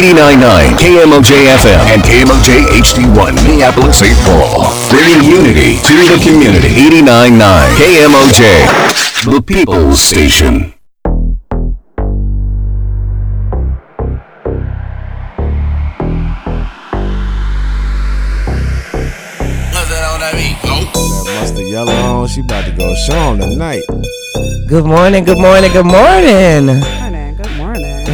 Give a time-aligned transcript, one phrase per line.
[0.00, 1.30] 89.9 KMOJ
[1.60, 4.16] FM and KMOJ HD1 Minneapolis, St.
[4.24, 4.64] Paul.
[4.88, 6.68] Bringing unity to the community.
[6.68, 7.36] 89.9
[7.76, 10.72] KMOJ, the People's Station.
[20.00, 22.28] That mustard yellow on.
[22.28, 23.82] She about to go show 'em tonight.
[24.66, 27.09] Good morning, good morning, good morning.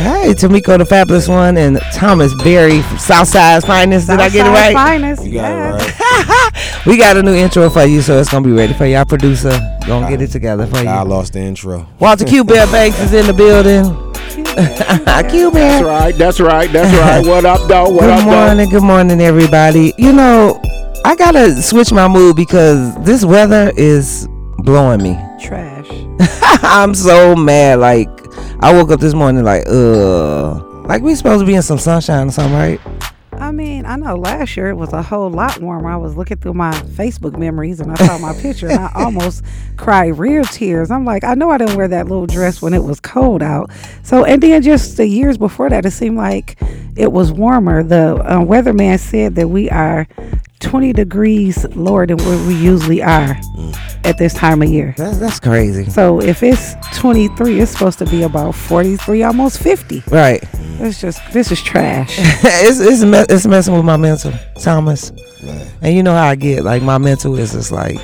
[0.06, 0.24] Morning.
[0.24, 4.08] Hey, Tamiko the Fabulous One and Thomas Berry from Southside's Finest.
[4.08, 4.74] Did I get it Southside right?
[4.74, 5.24] Finest.
[5.24, 5.82] You got yes.
[5.82, 6.82] it right.
[6.86, 8.94] We got a new intro for you, so it's gonna be ready for you.
[8.96, 9.50] Our producer
[9.86, 10.88] gonna get it together for I you.
[10.88, 11.88] I lost the intro.
[11.98, 13.84] Walter Q Bear Banks is in the building.
[14.32, 15.84] Q That's Bear.
[15.84, 16.14] right.
[16.14, 16.70] That's right.
[16.72, 17.26] That's right.
[17.26, 17.88] What up, though?
[17.90, 18.24] What Good up, though?
[18.26, 19.92] morning, good morning, everybody.
[19.98, 20.60] You know,
[21.04, 24.28] I gotta switch my mood because this weather is
[24.58, 25.18] blowing me.
[25.42, 25.88] Trash.
[26.62, 27.80] I'm so mad.
[27.80, 28.08] Like
[28.66, 30.54] I woke up this morning like, uh,
[30.88, 32.80] like we supposed to be in some sunshine or something, right?
[33.34, 35.88] I mean, I know last year it was a whole lot warmer.
[35.88, 39.44] I was looking through my Facebook memories and I saw my picture and I almost
[39.76, 40.90] cried real tears.
[40.90, 43.70] I'm like, I know I didn't wear that little dress when it was cold out.
[44.02, 46.60] So, and then just the years before that, it seemed like
[46.96, 47.84] it was warmer.
[47.84, 50.08] The uh, weatherman said that we are
[50.60, 53.76] 20 degrees lower than where we usually are mm.
[54.04, 54.94] at this time of year.
[54.96, 55.84] That's that's crazy.
[55.90, 60.02] So if it's 23, it's supposed to be about 43, almost 50.
[60.08, 60.42] Right.
[60.80, 62.16] It's just this is trash.
[62.18, 65.12] it's it's me- it's messing with my mental, Thomas.
[65.82, 66.64] And you know how I get.
[66.64, 67.98] Like my mental is just like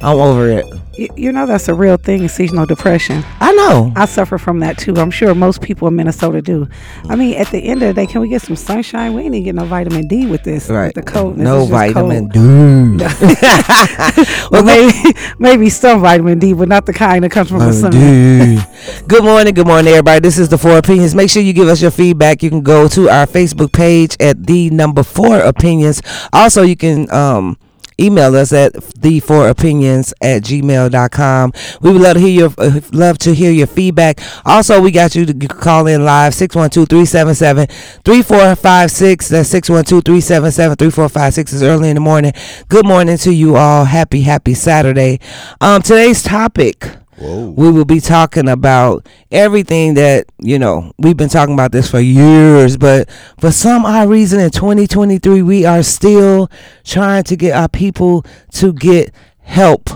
[0.00, 0.64] I'm over it.
[0.98, 3.22] Y- you know that's a real thing, seasonal depression.
[3.40, 3.92] I know.
[3.94, 4.94] I suffer from that too.
[4.96, 6.66] I'm sure most people in Minnesota do.
[7.08, 9.14] I mean, at the end of the day, can we get some sunshine?
[9.14, 10.68] We ain't even get no vitamin D with this.
[10.68, 10.92] Right.
[10.94, 11.44] The coldness.
[11.44, 12.98] No vitamin cold.
[12.98, 13.04] D.
[14.50, 14.92] Well, maybe
[15.38, 17.92] maybe some vitamin D, but not the kind that comes from the sun.
[19.08, 20.20] Good morning, good morning, everybody.
[20.20, 21.14] This is the Four Opinions.
[21.14, 22.42] Make sure you give us your feedback.
[22.42, 26.00] You can go to our Facebook page at the number Four Opinions.
[26.32, 27.56] Also, you can um
[28.00, 32.80] email us at the four opinions at gmail.com we would love to hear your uh,
[32.92, 34.20] love to hear your feedback.
[34.44, 42.00] Also we got you to call in live 612-377-3456 that's 612-377-3456 is early in the
[42.00, 42.32] morning.
[42.68, 43.84] Good morning to you all.
[43.84, 45.20] Happy happy saturday.
[45.60, 51.54] Um today's topic we will be talking about everything that you know we've been talking
[51.54, 56.50] about this for years but for some odd reason in 2023 we are still
[56.84, 59.90] trying to get our people to get help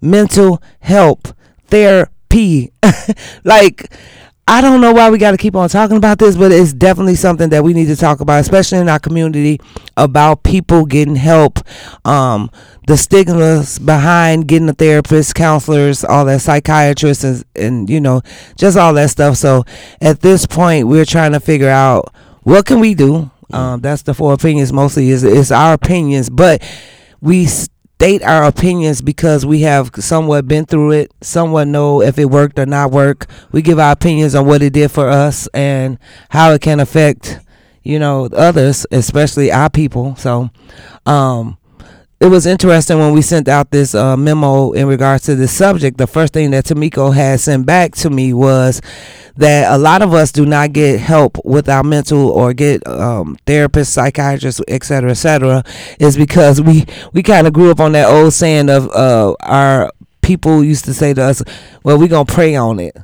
[0.00, 1.28] mental help
[1.66, 2.72] therapy.
[3.44, 3.90] Like
[4.50, 7.16] I don't know why we got to keep on talking about this, but it's definitely
[7.16, 9.60] something that we need to talk about, especially in our community,
[9.94, 11.58] about people getting help,
[12.06, 12.50] um,
[12.86, 18.22] the stigmas behind getting a therapist, counselors, all that, psychiatrists, and, and you know,
[18.56, 19.36] just all that stuff.
[19.36, 19.66] So
[20.00, 22.10] at this point, we're trying to figure out
[22.42, 23.30] what can we do.
[23.52, 24.72] Um, that's the four opinions.
[24.72, 26.62] Mostly is is our opinions, but
[27.20, 27.46] we
[27.98, 32.56] state our opinions because we have somewhat been through it, somewhat know if it worked
[32.56, 33.26] or not work.
[33.50, 35.98] We give our opinions on what it did for us and
[36.28, 37.40] how it can affect,
[37.82, 40.14] you know, others, especially our people.
[40.14, 40.48] So,
[41.06, 41.58] um,
[42.20, 45.98] it was interesting when we sent out this uh, memo in regards to this subject.
[45.98, 48.80] The first thing that Tamiko had sent back to me was
[49.36, 53.36] that a lot of us do not get help with our mental or get um,
[53.46, 55.62] therapists, psychiatrists, et cetera, et cetera,
[56.00, 59.92] is because we we kind of grew up on that old saying of uh, our
[60.20, 61.40] people used to say to us,
[61.84, 62.96] "Well, we're gonna pray on it."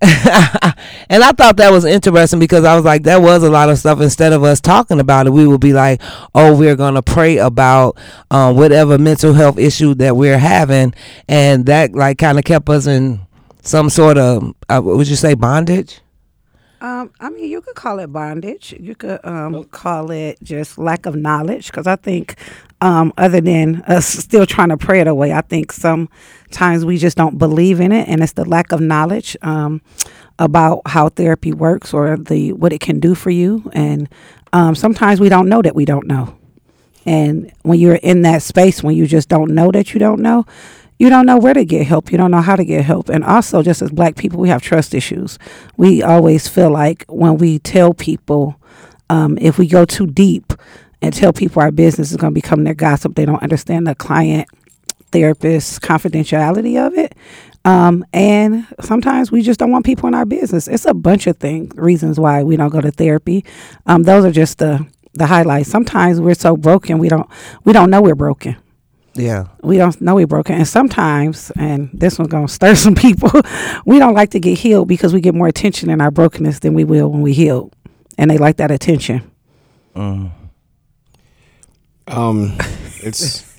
[0.00, 3.78] and I thought that was interesting because I was like, that was a lot of
[3.78, 4.00] stuff.
[4.00, 6.00] Instead of us talking about it, we would be like,
[6.36, 7.98] oh, we're going to pray about
[8.30, 10.94] um, whatever mental health issue that we're having.
[11.28, 13.20] And that, like, kind of kept us in
[13.62, 16.00] some sort of, uh, would you say, bondage?
[16.80, 18.74] Um, I mean, you could call it bondage.
[18.78, 21.66] You could um, call it just lack of knowledge.
[21.66, 22.36] Because I think,
[22.80, 27.16] um, other than us still trying to pray it away, I think sometimes we just
[27.16, 29.82] don't believe in it, and it's the lack of knowledge um,
[30.38, 33.68] about how therapy works or the what it can do for you.
[33.72, 34.08] And
[34.52, 36.36] um, sometimes we don't know that we don't know.
[37.04, 40.44] And when you're in that space, when you just don't know that you don't know,
[40.98, 42.10] you don't know where to get help.
[42.10, 43.08] You don't know how to get help.
[43.08, 45.38] And also, just as black people, we have trust issues.
[45.76, 48.60] We always feel like when we tell people,
[49.08, 50.52] um, if we go too deep
[51.00, 53.94] and tell people our business is going to become their gossip, they don't understand the
[53.94, 54.48] client
[55.12, 57.14] therapist confidentiality of it.
[57.64, 60.68] Um, and sometimes we just don't want people in our business.
[60.68, 63.44] It's a bunch of things, reasons why we don't go to therapy.
[63.86, 65.68] Um, those are just the the highlights.
[65.68, 67.28] Sometimes we're so broken we don't
[67.64, 68.56] we don't know we're broken.
[69.18, 69.48] Yeah.
[69.62, 70.54] We don't know we're broken.
[70.54, 73.30] And sometimes, and this one's gonna stir some people,
[73.86, 76.72] we don't like to get healed because we get more attention in our brokenness than
[76.74, 77.70] we will when we heal.
[78.16, 79.22] and they like that attention.
[79.94, 80.32] Um,
[83.02, 83.44] it's.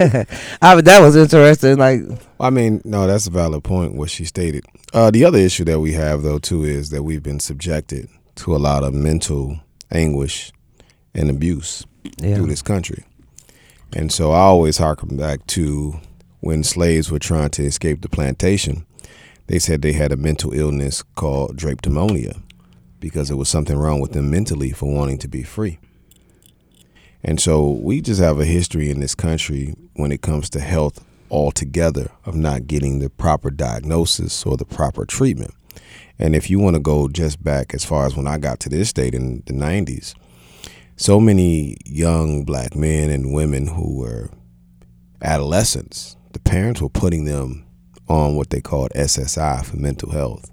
[0.62, 1.78] I, that was interesting.
[1.78, 2.02] Like,
[2.40, 3.96] I mean, no, that's a valid point.
[3.96, 4.66] What she stated.
[4.94, 8.56] Uh, the other issue that we have, though, too, is that we've been subjected to
[8.56, 9.60] a lot of mental
[9.92, 10.52] anguish
[11.14, 11.86] and abuse
[12.20, 12.36] Yeah.
[12.36, 13.04] through this country,
[13.94, 16.00] and so I always harken back to
[16.42, 18.86] when slaves were trying to escape the plantation.
[19.48, 22.42] They said they had a mental illness called drapetomania
[23.00, 25.80] because there was something wrong with them mentally for wanting to be free.
[27.24, 31.04] And so we just have a history in this country when it comes to health
[31.32, 35.54] altogether of not getting the proper diagnosis or the proper treatment.
[36.18, 38.70] And if you want to go just back as far as when I got to
[38.70, 40.14] this state in the 90s,
[41.00, 44.30] so many young black men and women who were
[45.22, 47.66] adolescents, the parents were putting them
[48.10, 50.52] on what they called SSI for mental health.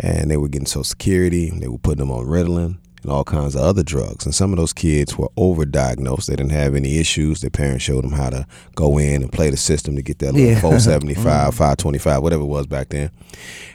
[0.00, 3.54] And they were getting Social Security, they were putting them on Ritalin and all kinds
[3.54, 4.24] of other drugs.
[4.24, 6.26] And some of those kids were overdiagnosed.
[6.26, 7.42] They didn't have any issues.
[7.42, 10.32] Their parents showed them how to go in and play the system to get that
[10.32, 10.60] little Yeah.
[10.60, 11.50] 475, mm-hmm.
[11.50, 13.10] 525, whatever it was back then.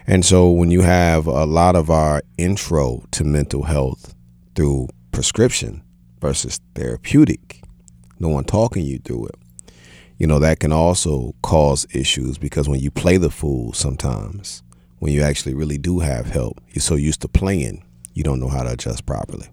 [0.07, 4.15] And so when you have a lot of our intro to mental health
[4.55, 5.82] through prescription
[6.23, 7.61] versus therapeutic,
[8.17, 9.35] no one talking you through it,
[10.17, 14.63] you know, that can also cause issues because when you play the fool sometimes,
[14.99, 17.83] when you actually really do have help, you're so used to playing,
[18.13, 19.49] you don't know how to adjust properly.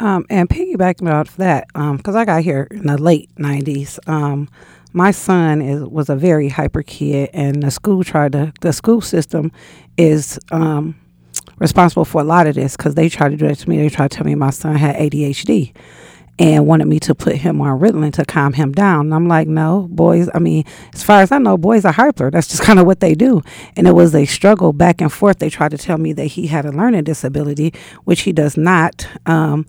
[0.00, 4.48] Um, and piggybacking off that, because I got here in the late '90s, um,
[4.92, 8.52] my son is was a very hyper kid, and the school tried to.
[8.60, 9.52] The school system
[9.96, 10.96] is um,
[11.58, 13.78] responsible for a lot of this because they tried to do that to me.
[13.78, 15.72] They tried to tell me my son had ADHD.
[16.38, 19.06] And wanted me to put him on Ritalin to calm him down.
[19.06, 20.28] And I'm like, no, boys.
[20.34, 22.30] I mean, as far as I know, boys are hyper.
[22.30, 23.40] That's just kind of what they do.
[23.74, 25.38] And it was a struggle back and forth.
[25.38, 27.72] They tried to tell me that he had a learning disability,
[28.04, 29.08] which he does not.
[29.24, 29.64] Um,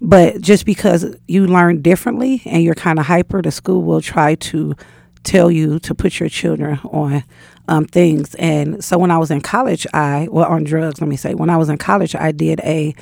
[0.00, 4.36] but just because you learn differently and you're kind of hyper, the school will try
[4.36, 4.76] to
[5.24, 7.24] tell you to put your children on
[7.68, 8.34] um, things.
[8.36, 11.50] And so when I was in college, I, well, on drugs, let me say, when
[11.50, 12.94] I was in college, I did a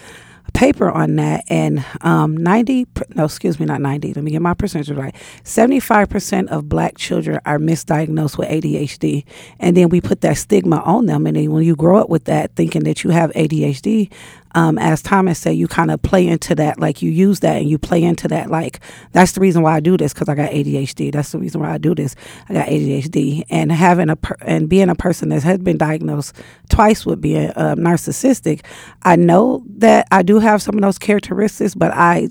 [0.52, 1.44] paper on that.
[1.48, 5.14] And um, 90 no excuse me not 90 let me get my percentage right.
[5.44, 9.24] 75% of black children are misdiagnosed with adhd
[9.58, 11.26] and then we put that stigma on them.
[11.26, 14.10] And then when you grow up with that thinking that you have adhd
[14.54, 17.68] um, as thomas said you kind of play into that like you use that and
[17.68, 18.80] you play into that like
[19.12, 21.72] that's the reason why i do this because i got adhd that's the reason why
[21.72, 22.14] i do this.
[22.48, 26.34] I got adhd and having a per- and being a person that has been diagnosed
[26.68, 28.64] twice with being uh, narcissistic
[29.02, 32.28] i know that i do have some of those characteristics but i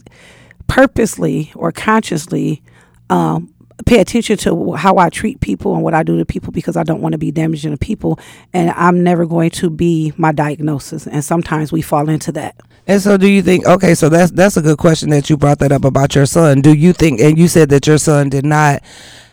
[0.67, 2.61] purposely or consciously
[3.09, 3.53] um,
[3.85, 6.83] pay attention to how I treat people and what I do to people because I
[6.83, 8.19] don't want to be damaging to people.
[8.53, 11.07] And I'm never going to be my diagnosis.
[11.07, 12.55] And sometimes we fall into that.
[12.87, 13.67] And so, do you think?
[13.67, 16.61] Okay, so that's that's a good question that you brought that up about your son.
[16.61, 17.19] Do you think?
[17.19, 18.81] And you said that your son did not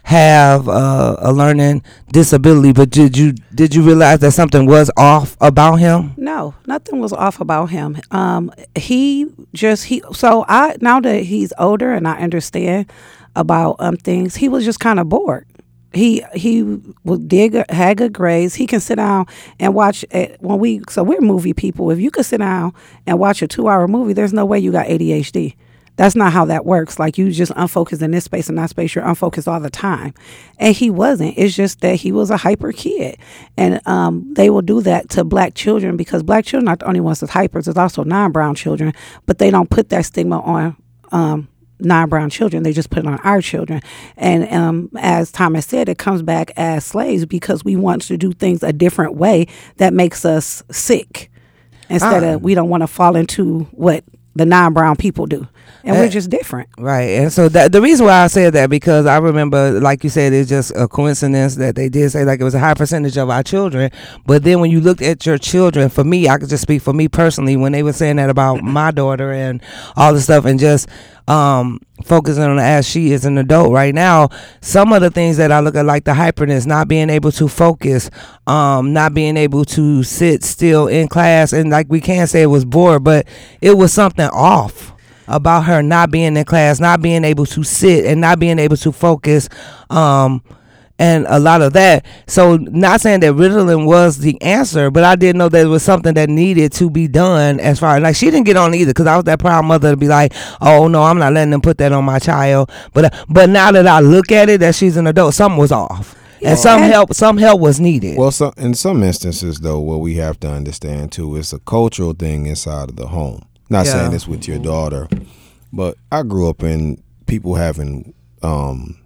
[0.06, 1.82] have uh, a learning
[2.12, 6.14] disability, but did you did you realize that something was off about him?
[6.16, 7.98] No, nothing was off about him.
[8.12, 10.02] Um, he just he.
[10.12, 12.86] So I now that he's older and I understand
[13.36, 15.46] about um things, he was just kind of bored.
[15.92, 16.62] He he
[17.04, 18.54] would dig a had good grades.
[18.54, 19.26] He can sit down
[19.58, 20.82] and watch it when we.
[20.90, 21.90] So we're movie people.
[21.90, 22.74] If you could sit down
[23.06, 25.54] and watch a two hour movie, there's no way you got ADHD.
[25.96, 26.98] That's not how that works.
[26.98, 30.12] Like you just unfocused in this space and that space, you're unfocused all the time.
[30.58, 31.34] And he wasn't.
[31.38, 33.16] It's just that he was a hyper kid.
[33.56, 36.86] And um, they will do that to black children because black children are not the
[36.86, 37.64] only ones that's hypers.
[37.64, 38.92] There's also non brown children,
[39.24, 40.76] but they don't put that stigma on
[41.12, 41.48] um,
[41.80, 42.62] non-brown children.
[42.62, 43.82] They just put it on our children.
[44.16, 48.32] And um, as thomas said it comes back as slaves because we want to do
[48.32, 51.30] things a different way that makes us sick
[51.90, 52.34] instead Ah.
[52.34, 54.04] of we don't want to fall into what
[54.34, 55.46] the non-brown people do
[55.84, 58.70] and Eh, we're just different Right, and so that the reason why I said that
[58.70, 62.40] because I remember, like you said, it's just a coincidence that they did say like
[62.40, 63.90] it was a high percentage of our children.
[64.26, 66.92] But then when you looked at your children, for me, I could just speak for
[66.92, 69.62] me personally when they were saying that about my daughter and
[69.96, 70.88] all the stuff, and just
[71.28, 74.28] um focusing on as she is an adult right now.
[74.60, 77.48] Some of the things that I look at, like the hyperness, not being able to
[77.48, 78.10] focus,
[78.46, 82.46] um, not being able to sit still in class, and like we can't say it
[82.46, 83.26] was bored, but
[83.60, 84.92] it was something off
[85.28, 88.76] about her not being in class, not being able to sit and not being able
[88.78, 89.48] to focus.
[89.90, 90.42] Um,
[90.98, 92.06] and a lot of that.
[92.26, 95.82] So, not saying that Ritalin was the answer, but I did know that it was
[95.82, 97.60] something that needed to be done.
[97.60, 99.96] As far like she didn't get on either, because I was that proud mother to
[99.96, 103.50] be like, "Oh no, I'm not letting them put that on my child." But but
[103.50, 106.80] now that I look at it, that she's an adult, something was off, and some
[106.80, 108.16] help some help was needed.
[108.16, 112.14] Well, some, in some instances, though, what we have to understand too is a cultural
[112.14, 113.46] thing inside of the home.
[113.68, 113.92] Not Yeah.
[113.92, 115.08] saying this with your daughter,
[115.72, 118.96] but I grew up in people having um,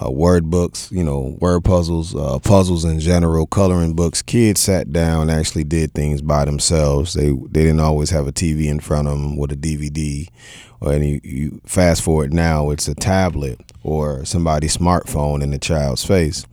[0.00, 4.22] uh, word books, you know, word puzzles, uh, puzzles in general, coloring books.
[4.22, 7.14] Kids sat down, actually did things by themselves.
[7.14, 10.28] They they didn't always have a TV in front of them with a DVD,
[10.80, 11.20] or any.
[11.24, 16.46] You fast forward now, it's a tablet or somebody's smartphone in the child's face.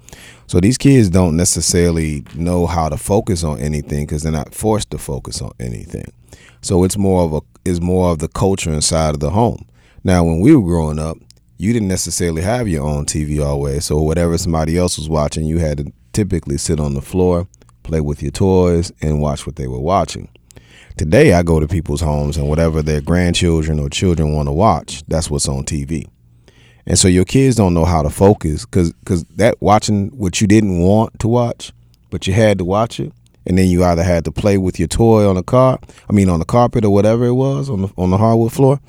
[0.48, 4.90] So these kids don't necessarily know how to focus on anything because they're not forced
[4.92, 6.12] to focus on anything.
[6.62, 9.66] So it's more of a is more of the culture inside of the home.
[10.04, 11.18] Now, when we were growing up,
[11.58, 13.86] you didn't necessarily have your own TV always.
[13.86, 17.48] So whatever somebody else was watching, you had to typically sit on the floor,
[17.84, 20.30] play with your toys, and watch what they were watching.
[20.98, 25.04] Today, I go to people's homes and whatever their grandchildren or children want to watch,
[25.08, 26.08] that's what's on TV.
[26.86, 30.48] And so your kids don't know how to focus because because that watching what you
[30.48, 31.72] didn't want to watch,
[32.10, 33.14] but you had to watch it,
[33.50, 36.30] and then you either had to play with your toy on the car, I mean
[36.30, 38.80] on the carpet or whatever it was on the on the hardwood floor,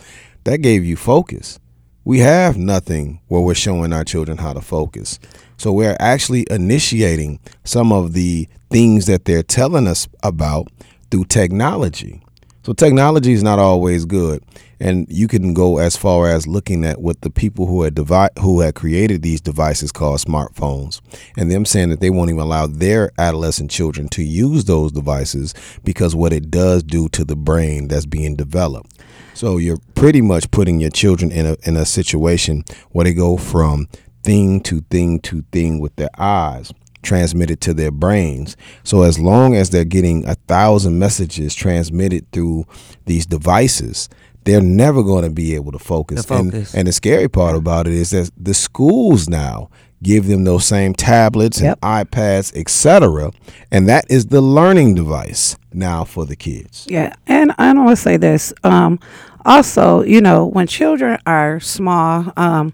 [0.45, 1.59] that gave you focus.
[2.05, 5.19] We have nothing where we're showing our children how to focus.
[5.57, 10.69] So we're actually initiating some of the things that they're telling us about
[11.11, 12.23] through technology.
[12.63, 14.45] So technology is not always good,
[14.81, 18.29] and you can go as far as looking at what the people who had devi-
[18.39, 21.01] who had created these devices called smartphones,
[21.39, 25.55] and them saying that they won't even allow their adolescent children to use those devices
[25.85, 28.93] because what it does do to the brain that's being developed.
[29.33, 33.39] So you're pretty much putting your children in a in a situation where they go
[33.39, 33.89] from
[34.23, 38.57] thing to thing to thing with their eyes transmitted to their brains.
[38.85, 42.67] So as long as they're getting a thousand messages transmitted through
[43.07, 44.09] these devices,
[44.45, 46.25] they're never going to be able to focus.
[46.25, 46.73] Focus.
[46.73, 49.71] And, and the scary part about it is that the schools now
[50.03, 53.33] give them those same tablets and iPads, etc.
[53.71, 56.87] And that is the learning device now for the kids.
[56.89, 58.53] Yeah, and I want to say this.
[58.65, 58.99] Um,
[59.45, 62.73] also, you know, when children are small, um,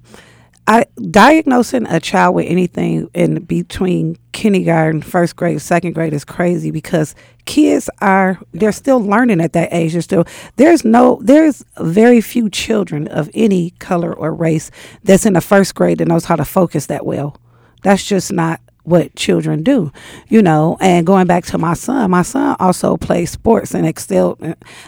[0.69, 6.73] I diagnosing a child with anything in between kindergarten, first grade, second grade is crazy
[6.73, 9.93] because kids are they're still learning at that age.
[9.93, 14.71] They're still there's no there's very few children of any color or race
[15.05, 17.37] that's in the first grade that knows how to focus that well.
[17.83, 19.93] That's just not what children do,
[20.29, 20.77] you know.
[20.81, 24.41] And going back to my son, my son also plays sports and excelled.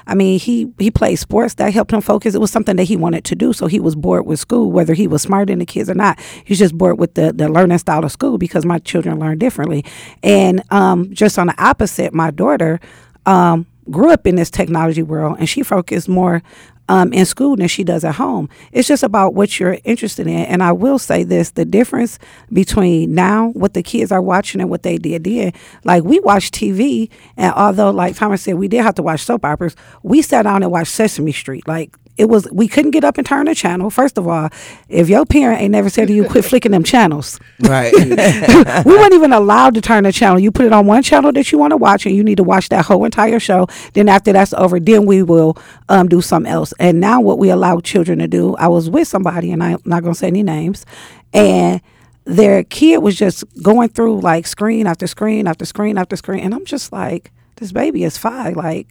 [0.07, 2.35] I mean, he he played sports that helped him focus.
[2.35, 4.95] It was something that he wanted to do, so he was bored with school, whether
[4.95, 6.19] he was smarter than the kids or not.
[6.45, 9.85] He's just bored with the the learning style of school because my children learn differently.
[10.23, 12.81] And um, just on the opposite, my daughter.
[13.27, 16.43] Um, grew up in this technology world and she focused more
[16.89, 18.49] um, in school than she does at home.
[18.73, 20.39] It's just about what you're interested in.
[20.47, 22.19] And I will say this the difference
[22.53, 25.53] between now, what the kids are watching and what they did then,
[25.85, 29.45] like we watch TV, and although, like Thomas said, we did have to watch soap
[29.45, 31.67] operas, we sat down and watched Sesame Street.
[31.67, 33.91] Like, it was we couldn't get up and turn the channel.
[33.91, 34.51] First of all,
[34.89, 37.93] if your parent ain't never said to you, quit flicking them channels, Right.
[38.85, 40.39] we weren't even allowed to turn the channel.
[40.39, 42.43] You put it on one channel that you want to watch, and you need to
[42.45, 43.67] watch that whole entire show.
[43.95, 45.57] Then after that's over, then we will
[45.89, 46.75] um, do something else.
[46.79, 50.03] And now what we allow children to do, I was with somebody, and I'm not
[50.03, 50.85] gonna say any names,
[51.33, 51.81] and
[52.25, 56.55] their kid was just going through like screen after screen after screen after screen, and
[56.55, 58.89] I'm just like, this baby is five, like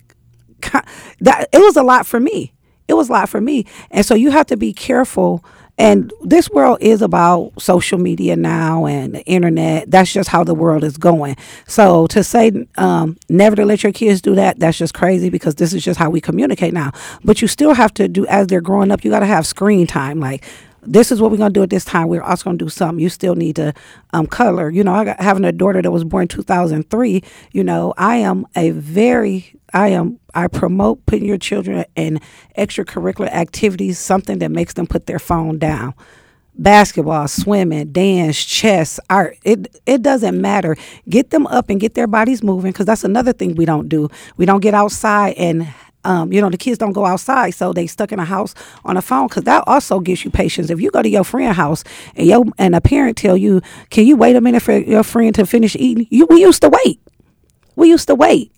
[1.19, 1.49] that.
[1.51, 2.53] It was a lot for me.
[2.87, 5.43] It was a lot for me, and so you have to be careful.
[5.79, 9.91] And this world is about social media now and the internet.
[9.91, 11.37] That's just how the world is going.
[11.67, 15.53] So to say um, never to let your kids do that, that's just crazy because
[15.55, 16.93] this is just how we communicate now.
[17.23, 19.03] But you still have to do as they're growing up.
[19.03, 20.43] You got to have screen time, like
[20.81, 22.07] this is what we're gonna do at this time.
[22.07, 22.99] We're also gonna do something.
[23.01, 23.73] You still need to
[24.13, 24.69] um, color.
[24.69, 27.23] You know, I got having a daughter that was born 2003.
[27.51, 32.19] You know, I am a very I am I promote putting your children in
[32.57, 35.93] extracurricular activities, something that makes them put their phone down.
[36.59, 39.37] Basketball, swimming, dance, chess, art.
[39.43, 40.75] It it doesn't matter.
[41.07, 44.09] Get them up and get their bodies moving because that's another thing we don't do.
[44.37, 45.67] We don't get outside and
[46.07, 48.97] um, you know, the kids don't go outside, so they stuck in a house on
[48.97, 50.69] a phone because that also gives you patience.
[50.71, 51.83] If you go to your friend's house
[52.15, 55.35] and your and a parent tell you, "Can you wait a minute for your friend
[55.35, 56.99] to finish eating?" You we used to wait.
[57.75, 58.51] We used to wait,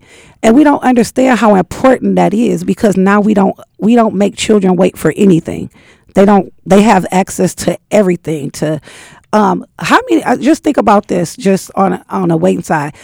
[0.44, 4.36] and we don't understand how important that is because now we don't we don't make
[4.38, 5.72] children wait for anything.
[6.15, 6.53] They don't.
[6.65, 8.51] They have access to everything.
[8.51, 8.79] To
[9.34, 10.24] um, how many?
[10.24, 11.36] uh, Just think about this.
[11.36, 12.96] Just on on a waiting side,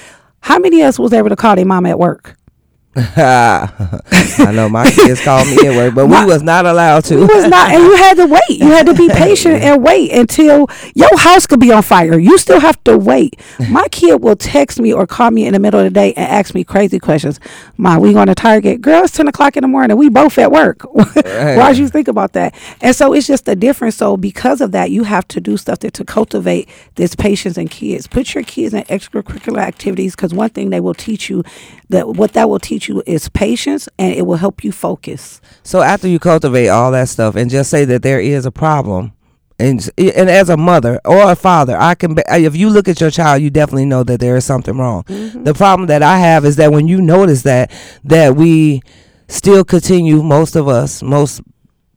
[0.42, 2.38] how many of us was able to call their mom at work?
[3.18, 7.16] I know my kids called me at work, but we was not allowed to.
[7.16, 8.58] You was not, and you had to wait.
[8.58, 12.18] You had to be patient and wait until your house could be on fire.
[12.18, 13.38] You still have to wait.
[13.70, 16.25] My kid will text me or call me in the middle of the day and
[16.25, 17.38] ask me crazy questions.
[17.75, 18.80] Ma, we going to Target?
[18.80, 19.98] Girl, it's ten o'clock in the morning.
[19.98, 20.84] We both at work.
[20.94, 22.56] Why'd you think about that?
[22.80, 23.98] And so it's just a difference.
[23.98, 27.68] So because of that, you have to do stuff to, to cultivate this patience in
[27.68, 28.08] kids.
[28.08, 31.44] Put your kids in extracurricular activities because one thing they will teach you
[31.89, 35.42] that what that will teach you is patience and it will help you focus.
[35.63, 39.13] So after you cultivate all that stuff and just say that there is a problem,
[39.58, 43.12] and and as a mother or a father, I can if you look at your
[43.12, 45.04] child, you definitely know that there is something wrong.
[45.04, 45.44] Mm-hmm.
[45.44, 47.72] The problem that I have is that when you notice that
[48.04, 48.82] that we
[49.27, 51.42] still continue, most of us, most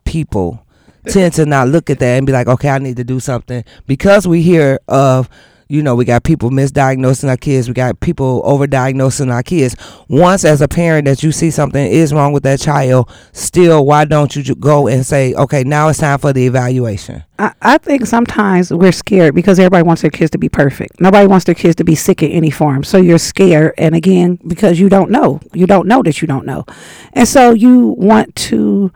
[0.05, 0.65] people
[1.09, 3.65] tend to not look at that and be like, okay, I need to do something
[3.87, 5.29] because we hear of
[5.69, 7.69] you know, we got people misdiagnosing our kids.
[7.69, 9.77] We got people overdiagnosing our kids.
[10.09, 14.07] Once, as a parent, that you see something is wrong with that child, still, why
[14.07, 17.23] don't you go and say, okay, now it's time for the evaluation?
[17.39, 21.01] I, I think sometimes we're scared because everybody wants their kids to be perfect.
[21.01, 22.83] Nobody wants their kids to be sick in any form.
[22.83, 23.75] So you're scared.
[23.77, 26.65] And again, because you don't know, you don't know that you don't know.
[27.13, 28.91] And so you want to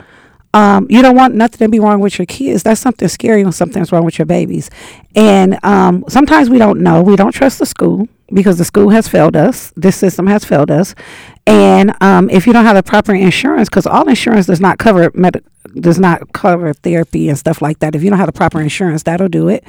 [0.55, 2.63] um, you don't want nothing to be wrong with your kids.
[2.63, 4.71] That's something scary when something's wrong with your babies.
[5.15, 7.03] And um, sometimes we don't know.
[7.03, 9.73] We don't trust the school because the school has failed us.
[9.77, 10.95] This system has failed us.
[11.47, 15.11] And um, if you don't have the proper insurance, because all insurance does not cover
[15.15, 15.45] med-
[15.75, 17.95] does not cover therapy and stuff like that.
[17.95, 19.65] If you don't have the proper insurance, that'll do it.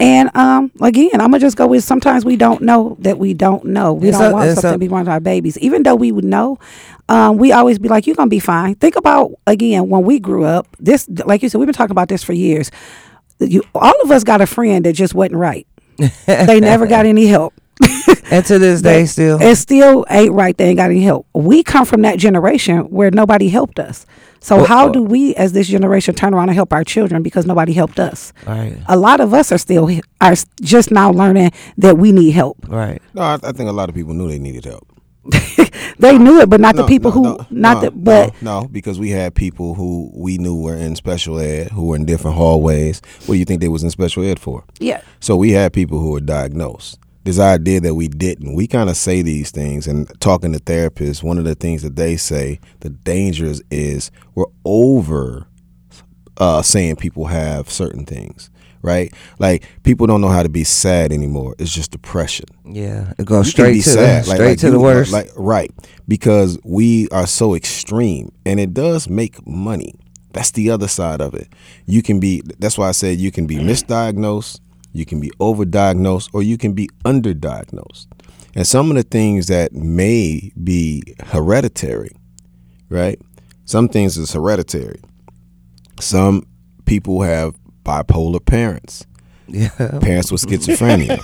[0.00, 3.64] And um, again, I'm gonna just go with sometimes we don't know that we don't
[3.64, 3.92] know.
[3.94, 5.96] We it's don't a, want something a, to be wrong with our babies, even though
[5.96, 6.58] we would know.
[7.08, 10.44] Um, we always be like, "You're gonna be fine." Think about again when we grew
[10.44, 10.66] up.
[10.78, 12.70] This, like you said, we've been talking about this for years.
[13.38, 15.66] You, all of us got a friend that just wasn't right.
[16.26, 17.54] they never got any help.
[18.30, 20.56] and to this day, still, it still ain't right.
[20.56, 21.26] They ain't got any help.
[21.32, 24.04] We come from that generation where nobody helped us.
[24.40, 27.72] So how do we, as this generation, turn around and help our children because nobody
[27.72, 28.32] helped us?
[28.46, 28.76] Right.
[28.86, 32.56] A lot of us are still are just now learning that we need help.
[32.68, 33.02] Right.
[33.14, 34.86] No, I, I think a lot of people knew they needed help.
[35.98, 38.68] they knew it, but not no, the people no, who no, not the but no,
[38.70, 42.36] because we had people who we knew were in special ed who were in different
[42.36, 43.00] hallways.
[43.26, 44.64] What do you think they was in special ed for?
[44.78, 45.02] Yeah.
[45.20, 48.54] So we had people who were diagnosed this idea that we didn't.
[48.54, 51.94] We kind of say these things, and talking to therapists, one of the things that
[51.94, 55.46] they say the dangers is we're over
[56.38, 58.50] uh, saying people have certain things,
[58.82, 59.12] right?
[59.38, 61.54] Like people don't know how to be sad anymore.
[61.58, 62.46] It's just depression.
[62.64, 64.24] Yeah, it goes straight to sad.
[64.24, 65.12] The, straight like, like to you, the worst.
[65.12, 65.70] Like right,
[66.06, 69.94] because we are so extreme, and it does make money.
[70.32, 71.48] That's the other side of it.
[71.86, 72.42] You can be.
[72.58, 74.60] That's why I said you can be misdiagnosed
[74.92, 78.06] you can be overdiagnosed or you can be underdiagnosed.
[78.54, 82.10] And some of the things that may be hereditary,
[82.88, 83.20] right?
[83.64, 85.00] Some things is hereditary.
[86.00, 86.44] Some
[86.86, 87.54] people have
[87.88, 89.06] bipolar parents.
[89.46, 89.70] Yeah.
[90.02, 91.16] Parents with schizophrenia.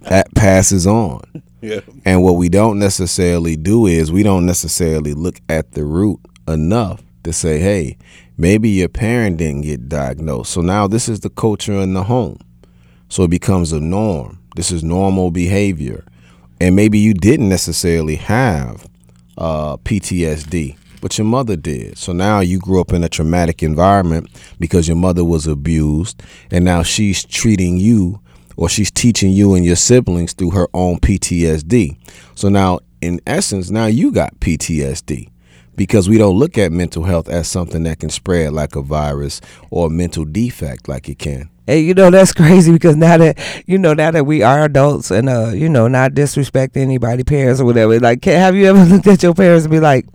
[0.02, 1.20] that passes on.
[1.60, 1.80] Yeah.
[2.06, 7.02] And what we don't necessarily do is we don't necessarily look at the root enough
[7.24, 7.98] to say, hey,
[8.38, 10.52] maybe your parent didn't get diagnosed.
[10.52, 12.38] So now this is the culture in the home.
[13.10, 14.38] So it becomes a norm.
[14.56, 16.06] This is normal behavior.
[16.60, 18.88] And maybe you didn't necessarily have
[19.36, 21.98] uh, PTSD, but your mother did.
[21.98, 26.64] So now you grew up in a traumatic environment because your mother was abused, and
[26.64, 28.20] now she's treating you
[28.56, 31.96] or she's teaching you and your siblings through her own PTSD.
[32.34, 35.30] So now, in essence, now you got PTSD
[35.76, 39.40] because we don't look at mental health as something that can spread like a virus
[39.70, 41.48] or a mental defect like it can.
[41.68, 45.10] Hey, you know that's crazy because now that you know now that we are adults
[45.10, 49.06] and uh you know not disrespect anybody parents or whatever like have you ever looked
[49.06, 50.06] at your parents and be like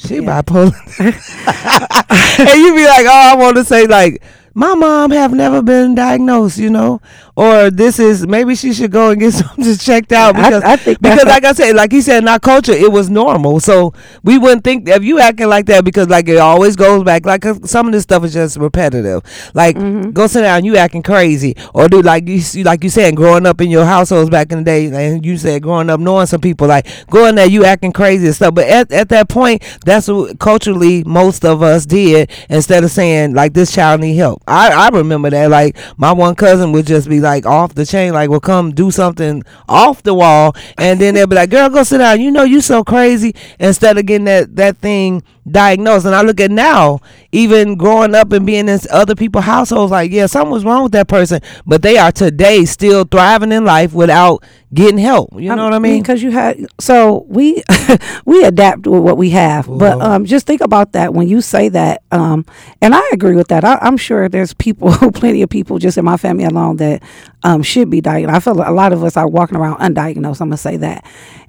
[0.00, 0.42] she yeah.
[0.42, 0.72] bipolar
[2.40, 4.22] and you be like oh I want to say like
[4.54, 7.00] my mom have never been diagnosed, you know,
[7.40, 10.74] or this is maybe she should go and get something just checked out because I,
[10.74, 13.60] I think because like I said, like he said in our culture, it was normal,
[13.60, 17.24] so we wouldn't think if you acting like that because like it always goes back.
[17.24, 19.22] Like some of this stuff is just repetitive.
[19.54, 20.10] Like mm-hmm.
[20.10, 23.62] go sit down, you acting crazy, or do like you like you said, growing up
[23.62, 26.66] in your households back in the day, and you said growing up knowing some people
[26.66, 28.54] like going there, you acting crazy and stuff.
[28.54, 33.32] But at at that point, that's what culturally most of us did instead of saying
[33.32, 34.42] like this child need help.
[34.46, 35.48] I, I remember that.
[35.48, 38.90] Like my one cousin would just be like off the chain, like will come do
[38.90, 42.20] something off the wall, and then they'll be like, "Girl, go sit down.
[42.20, 46.06] You know you so crazy." Instead of getting that that thing diagnosed.
[46.06, 47.00] And I look at now,
[47.32, 50.92] even growing up and being in other people's households, like, yeah, something was wrong with
[50.92, 55.30] that person, but they are today still thriving in life without getting help.
[55.34, 56.02] You know what I mean?
[56.02, 57.62] Because you had so we
[58.24, 61.68] we adapt with what we have, but um, just think about that when you say
[61.70, 62.02] that.
[62.12, 62.46] Um,
[62.80, 63.64] and I agree with that.
[63.64, 67.02] I, am sure there's people, plenty of people, just in my family alone that
[67.42, 68.36] um, should be diagnosed.
[68.36, 70.40] I feel like a lot of us are walking around undiagnosed.
[70.40, 71.04] I'm gonna say that,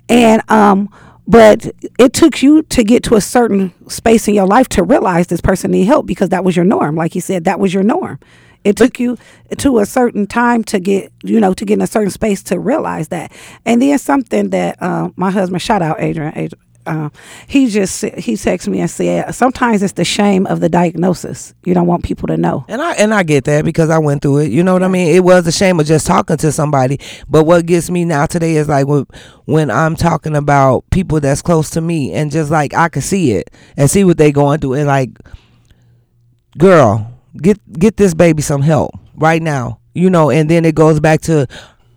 [0.10, 0.90] and um
[1.28, 1.66] but
[2.00, 5.42] it took you to get to a certain space in your life to realize this
[5.42, 6.96] person need help because that was your norm.
[6.96, 8.20] Like you said that was your norm.
[8.64, 9.18] It took you
[9.58, 12.60] to a certain time to get you know to get in a certain space to
[12.60, 13.32] realize that.
[13.66, 17.10] And then something that uh, my husband shout out adrian, adrian uh,
[17.48, 21.54] he just he texted me and said sometimes it's the shame of the diagnosis.
[21.64, 22.66] You don't want people to know.
[22.68, 24.52] And i and i get that because i went through it.
[24.52, 25.14] You know what i mean?
[25.16, 27.00] It was a shame of just talking to somebody.
[27.30, 29.06] But what gets me now today is like when,
[29.46, 33.32] when i'm talking about people that's close to me and just like i can see
[33.32, 35.10] it and see what they going through and like
[36.58, 40.30] girl get get this baby some help right now you know?
[40.30, 41.48] And then it goes back to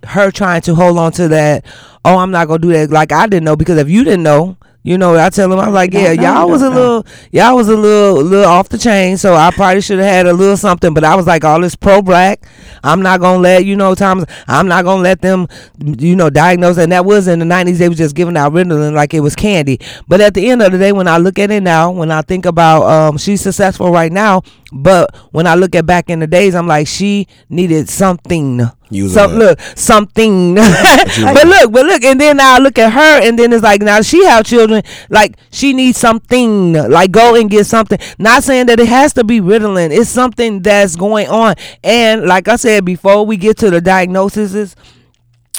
[0.05, 1.65] her trying to hold on to that
[2.05, 2.91] oh i'm not gonna do that.
[2.91, 5.65] Like i didn't know because if you didn't know you know, I tell them I
[5.65, 9.17] was like, yeah, y'all was a little, y'all was a little, little off the chain.
[9.17, 10.93] So I probably should have had a little something.
[10.93, 12.47] But I was like, all this pro black,
[12.83, 13.95] I'm not gonna let you know.
[13.95, 15.49] Times I'm not gonna let them,
[15.83, 16.77] you know, diagnose.
[16.77, 17.79] And that was in the '90s.
[17.79, 19.81] They was just giving out Ritalin like it was candy.
[20.07, 22.21] But at the end of the day, when I look at it now, when I
[22.21, 24.43] think about, um, she's successful right now.
[24.71, 28.61] But when I look at back in the days, I'm like, she needed something
[29.09, 33.53] some, look something but look but look and then I look at her and then
[33.53, 37.99] it's like now she have children like she needs something like go and get something
[38.19, 42.49] not saying that it has to be Ritalin it's something that's going on and like
[42.49, 44.77] I said before we get to the diagnoses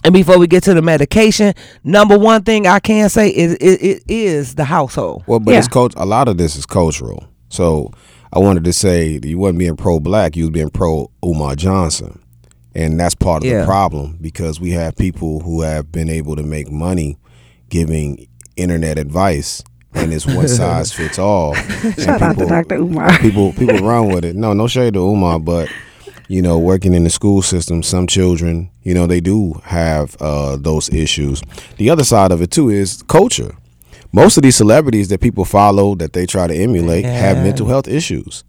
[0.05, 3.81] and before we get to the medication, number one thing I can say is it,
[3.81, 5.23] it is the household.
[5.25, 5.57] Well, but yeah.
[5.57, 5.93] it's coach.
[5.97, 7.27] A lot of this is cultural.
[7.49, 7.91] So
[8.31, 12.21] I wanted to say you wasn't being pro black, you was being pro Umar Johnson.
[12.75, 13.61] And that's part of yeah.
[13.61, 17.17] the problem because we have people who have been able to make money
[17.69, 21.53] giving internet advice and it's one size fits all.
[21.53, 22.75] Shout people, out to Dr.
[22.75, 23.17] Umar.
[23.19, 24.35] people people run with it.
[24.35, 25.69] No, no shade to Umar, but
[26.27, 30.57] you know, working in the school system, some children, you know, they do have uh,
[30.57, 31.41] those issues.
[31.77, 33.55] The other side of it too is culture.
[34.11, 37.11] Most of these celebrities that people follow that they try to emulate yeah.
[37.11, 38.43] have mental health issues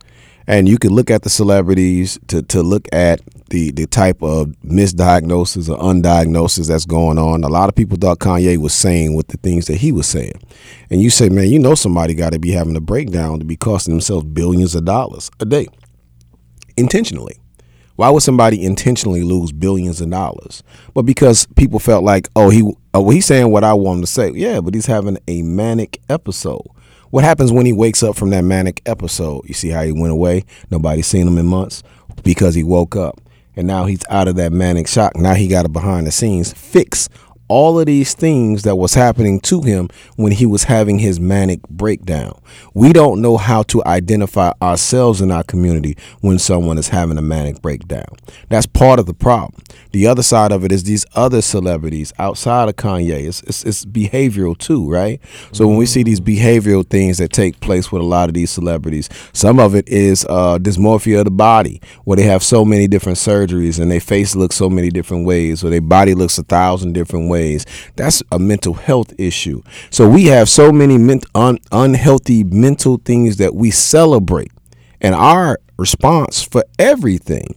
[0.47, 4.49] and you can look at the celebrities to, to look at the, the type of
[4.65, 7.45] misdiagnosis or undiagnosis that's going on.
[7.45, 10.41] A lot of people thought Kanye was saying with the things that he was saying.
[10.91, 13.57] And you say, man, you know somebody got to be having a breakdown to be
[13.57, 15.69] costing themselves billions of dollars a day
[16.77, 17.39] intentionally.
[17.97, 20.63] Why would somebody intentionally lose billions of dollars?
[20.93, 24.01] But because people felt like, oh, he, oh, well, he's saying what I want him
[24.03, 24.31] to say.
[24.33, 26.67] Yeah, but he's having a manic episode.
[27.11, 29.47] What happens when he wakes up from that manic episode?
[29.47, 30.45] You see how he went away?
[30.71, 31.83] Nobody's seen him in months
[32.23, 33.19] because he woke up.
[33.57, 35.17] And now he's out of that manic shock.
[35.17, 37.09] Now he got a behind the scenes fix
[37.49, 41.61] all of these things that was happening to him when he was having his manic
[41.69, 42.39] breakdown.
[42.75, 47.23] We don't know how to identify ourselves in our community when someone is having a
[47.23, 48.07] manic breakdown.
[48.49, 49.63] That's part of the problem.
[49.93, 53.27] The other side of it is these other celebrities outside of Kanye.
[53.29, 55.21] It's, it's, it's behavioral too, right?
[55.53, 58.51] So when we see these behavioral things that take place with a lot of these
[58.51, 62.89] celebrities, some of it is uh, dysmorphia of the body, where they have so many
[62.89, 66.43] different surgeries and their face looks so many different ways, or their body looks a
[66.43, 67.67] thousand different ways ways.
[67.97, 69.63] That's a mental health issue.
[69.91, 70.97] So we have so many
[71.35, 74.53] un- unhealthy mental things that we celebrate.
[75.01, 77.55] And our response for everything,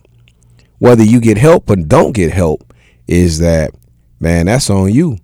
[0.79, 2.73] whether you get help or don't get help,
[3.07, 3.71] is that,
[4.19, 5.17] man, that's on you.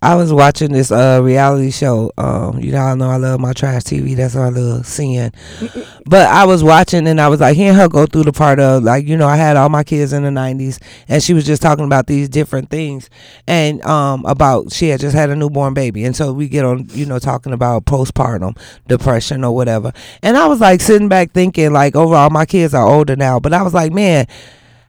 [0.00, 2.12] I was watching this uh reality show.
[2.16, 4.14] Um, you know, I know I love my trash TV.
[4.14, 5.32] That's our little sin.
[6.06, 8.84] but I was watching and I was like hearing her go through the part of
[8.84, 11.62] like you know I had all my kids in the '90s and she was just
[11.62, 13.10] talking about these different things
[13.48, 16.86] and um about she had just had a newborn baby and so we get on
[16.90, 18.56] you know talking about postpartum
[18.86, 22.86] depression or whatever and I was like sitting back thinking like overall my kids are
[22.86, 24.26] older now but I was like man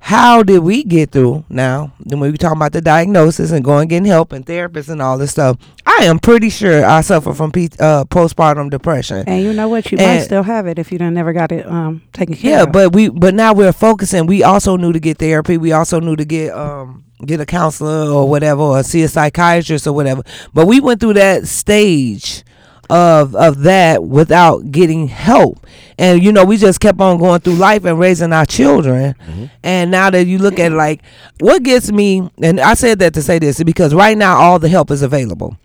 [0.02, 1.92] how did we get through now?
[2.04, 5.18] When we were talking about the diagnosis and going getting help and therapists and all
[5.18, 9.24] this stuff, I am pretty sure I suffer from uh, postpartum depression.
[9.28, 9.92] And you know what?
[9.92, 12.52] You and might still have it if you done never got it um, taken care
[12.52, 12.68] yeah, of.
[12.68, 14.26] Yeah, but we but now we're focusing.
[14.26, 15.58] We also knew to get therapy.
[15.58, 19.86] We also knew to get um get a counselor or whatever or see a psychiatrist
[19.86, 20.24] or whatever.
[20.54, 22.44] But we went through that stage
[22.90, 25.66] of of that without getting help.
[25.98, 29.14] And you know we just kept on going through life and raising our children.
[29.14, 29.46] Mm-hmm.
[29.64, 31.02] and now that you look at like
[31.40, 34.70] what gets me and i said that to say this because right now all the
[34.70, 35.58] help is available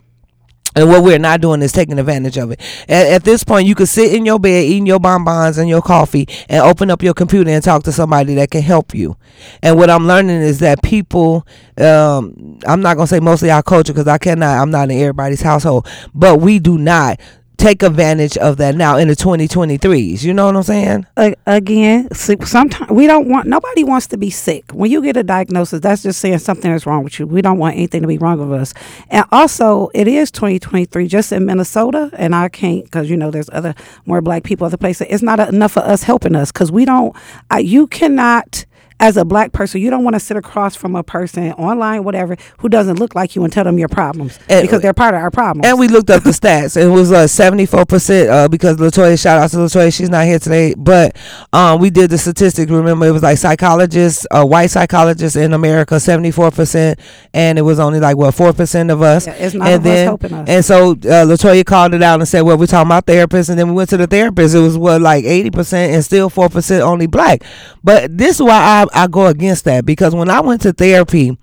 [0.75, 2.61] And what we're not doing is taking advantage of it.
[2.89, 5.83] At, at, this point, you could sit in your bed eating your bonbons and your
[5.83, 9.17] coffee and open up your computer and talk to somebody that can help you.
[9.63, 11.47] And what I'm learning is that people,
[11.79, 14.99] um, I'm not going to say mostly our culture because I cannot, I'm not in
[14.99, 17.21] everybody's household, but we do not
[17.57, 20.23] take advantage of that now in the 2023s.
[20.23, 21.07] You know what I'm saying?
[21.47, 24.71] again, sometimes we don't want nobody wants to be sick.
[24.73, 27.27] When you get a diagnosis, that's just saying something is wrong with you.
[27.27, 28.75] We don't want anything to be wrong with us.
[29.11, 33.51] And also, it is 2023 just in Minnesota, and I can't because you know there's
[33.51, 33.75] other
[34.07, 35.07] more black people other places.
[35.11, 37.15] It's not enough for us helping us because we don't.
[37.53, 38.65] Uh, you cannot
[39.01, 42.37] as a black person, you don't want to sit across from a person online, whatever,
[42.59, 45.21] who doesn't look like you and tell them your problems and, because they're part of
[45.21, 45.67] our problems.
[45.67, 46.77] And we looked up the stats.
[46.77, 50.75] It was uh, 74% uh, because Latoya, shout out to Latoya, she's not here today,
[50.77, 51.17] but
[51.53, 52.71] um, we did the statistics.
[52.71, 56.99] Remember, it was like psychologists, uh, white psychologists in America, 74%,
[57.35, 59.27] and it was only like, what, 4% of us.
[59.27, 60.49] Yeah, it's not and then, helping us.
[60.49, 63.59] And so uh, Latoya called it out and said, well, we're talking about therapists, and
[63.59, 64.55] then we went to the therapist.
[64.55, 67.43] It was, what, like 80% and still 4% only black.
[67.83, 71.37] But this is why I I, go against that because when I went to therapy,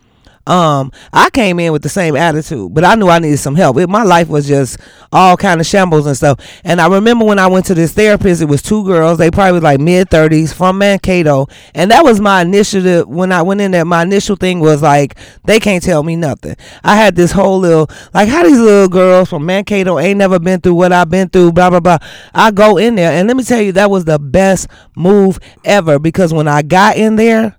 [0.47, 3.77] um, I came in with the same attitude, but I knew I needed some help.
[3.77, 4.79] It, my life was just
[5.11, 6.39] all kind of shambles and stuff.
[6.63, 9.17] And I remember when I went to this therapist, it was two girls.
[9.17, 13.07] They probably was like mid thirties from Mankato, and that was my initiative.
[13.07, 16.55] When I went in there, my initial thing was like, they can't tell me nothing.
[16.83, 20.59] I had this whole little like, how these little girls from Mankato ain't never been
[20.59, 21.99] through what I've been through, blah blah blah.
[22.33, 25.99] I go in there, and let me tell you, that was the best move ever
[25.99, 27.57] because when I got in there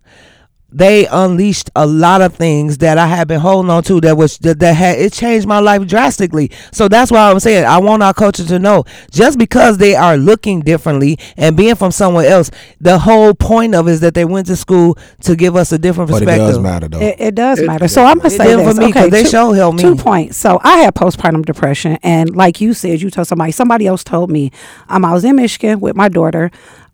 [0.72, 4.38] they unleashed a lot of things that I had been holding on to that was
[4.38, 6.50] that, that had it changed my life drastically.
[6.72, 10.16] So that's why I'm saying I want our culture to know just because they are
[10.16, 14.24] looking differently and being from somewhere else, the whole point of it is that they
[14.24, 16.38] went to school to give us a different perspective.
[16.38, 17.00] But it does matter though.
[17.00, 17.88] It, it does it, matter.
[17.88, 18.74] So I'm gonna say this.
[18.74, 19.82] For me, okay, they two, show help me.
[19.82, 20.36] Two points.
[20.36, 23.52] So I had postpartum depression, and like you said, you told somebody.
[23.52, 24.50] Somebody else told me.
[24.88, 26.50] Um, I was in Michigan with my daughter.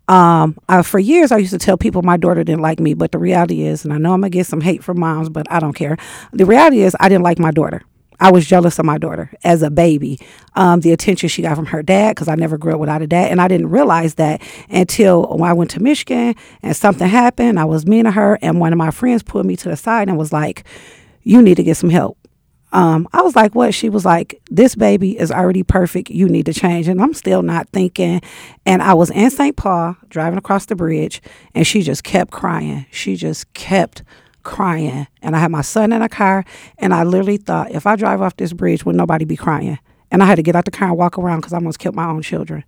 [0.09, 3.11] Um, I, for years, I used to tell people my daughter didn't like me, but
[3.11, 5.59] the reality is, and I know I'm gonna get some hate from moms, but I
[5.59, 5.97] don't care.
[6.33, 7.83] The reality is, I didn't like my daughter.
[8.21, 10.19] I was jealous of my daughter as a baby.
[10.55, 13.07] Um, the attention she got from her dad, because I never grew up without a
[13.07, 13.31] dad.
[13.31, 17.59] And I didn't realize that until when I went to Michigan and something happened.
[17.59, 20.09] I was mean to her, and one of my friends pulled me to the side
[20.09, 20.65] and was like,
[21.23, 22.18] You need to get some help.
[22.71, 23.73] Um, I was like, what?
[23.73, 26.09] She was like, this baby is already perfect.
[26.09, 26.87] You need to change.
[26.87, 28.21] And I'm still not thinking.
[28.65, 29.55] And I was in St.
[29.55, 31.21] Paul driving across the bridge,
[31.55, 32.85] and she just kept crying.
[32.91, 34.03] She just kept
[34.43, 35.07] crying.
[35.21, 36.45] And I had my son in a car,
[36.77, 39.79] and I literally thought, if I drive off this bridge, would nobody be crying?
[40.11, 41.95] And I had to get out the car and walk around because I almost killed
[41.95, 42.63] my own children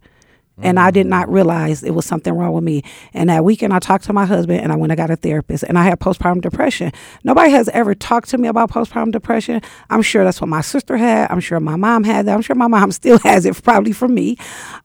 [0.62, 2.84] and I did not realize it was something wrong with me.
[3.14, 5.64] And that weekend, I talked to my husband, and I went and got a therapist,
[5.64, 6.92] and I had postpartum depression.
[7.24, 9.62] Nobody has ever talked to me about postpartum depression.
[9.90, 11.32] I'm sure that's what my sister had.
[11.32, 12.34] I'm sure my mom had that.
[12.34, 14.38] I'm sure my mom still has it, probably from me.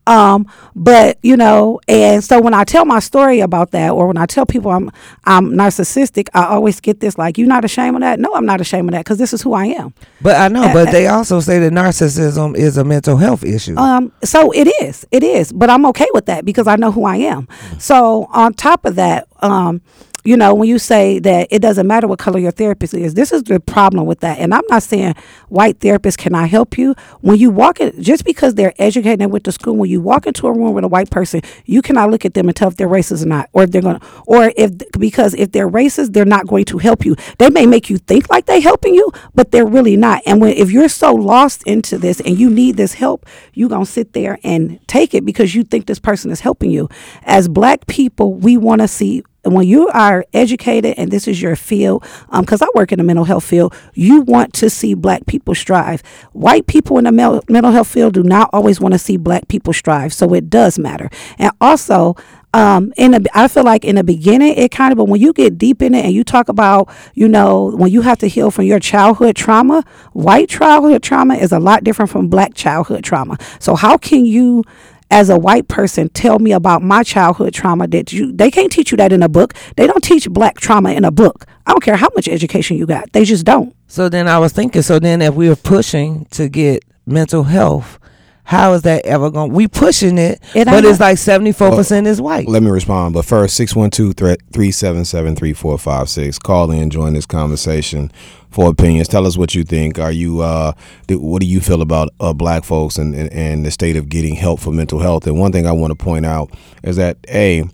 [0.06, 4.16] Um, but you know, and so when I tell my story about that, or when
[4.16, 4.90] I tell people I'm
[5.24, 8.60] I'm narcissistic, I always get this like, "You're not ashamed of that?" No, I'm not
[8.60, 9.94] ashamed of that because this is who I am.
[10.20, 13.76] But I know, uh, but they also say that narcissism is a mental health issue.
[13.76, 15.52] Um, so it is, it is.
[15.52, 17.48] But but I'm okay with that because I know who I am.
[17.79, 19.83] So on top of that, um,
[20.26, 23.32] you know, when you say that it doesn't matter what color your therapist is, this
[23.32, 24.38] is the problem with that.
[24.38, 25.14] And I'm not saying
[25.48, 26.94] white therapists cannot help you.
[27.20, 30.26] When you walk in, just because they're educated and went to school, when you walk
[30.26, 32.76] into a room with a white person, you cannot look at them and tell if
[32.76, 36.12] they're racist or not, or if they're going to, or if, because if they're racist,
[36.12, 37.14] they're not going to help you.
[37.38, 40.22] They may make you think like they're helping you, but they're really not.
[40.26, 43.86] And when, if you're so lost into this and you need this help, you're going
[43.86, 46.88] to sit there and take it because you think this person is helping you.
[47.22, 49.22] As black people, we want to see
[49.54, 52.04] when you are educated and this is your field,
[52.40, 55.54] because um, I work in the mental health field, you want to see black people
[55.54, 56.02] strive.
[56.32, 59.48] White people in the mel- mental health field do not always want to see black
[59.48, 61.11] people strive, so it does matter.
[61.38, 62.16] And also,
[62.54, 65.35] um, in a, I feel like in the beginning it kind of, but when you
[65.35, 68.50] get deep in it and you talk about, you know, when you have to heal
[68.50, 73.37] from your childhood trauma, white childhood trauma is a lot different from black childhood trauma.
[73.61, 74.64] So how can you
[75.10, 78.90] as a white person tell me about my childhood trauma that you they can't teach
[78.90, 81.82] you that in a book they don't teach black trauma in a book i don't
[81.82, 84.98] care how much education you got they just don't so then i was thinking so
[84.98, 87.98] then if we are pushing to get mental health
[88.46, 89.52] how is that ever going?
[89.52, 92.46] We pushing it, it but it's like seventy four percent is white.
[92.46, 93.12] Let me respond.
[93.12, 94.14] But first, 612
[94.52, 96.38] 377 3456.
[96.38, 98.12] Call in, join this conversation.
[98.56, 99.06] For opinions.
[99.06, 99.98] Tell us what you think.
[99.98, 100.72] Are you uh,
[101.10, 104.34] what do you feel about uh, black folks and, and, and the state of getting
[104.34, 105.26] help for mental health?
[105.26, 106.50] And one thing I want to point out
[106.82, 107.64] is that a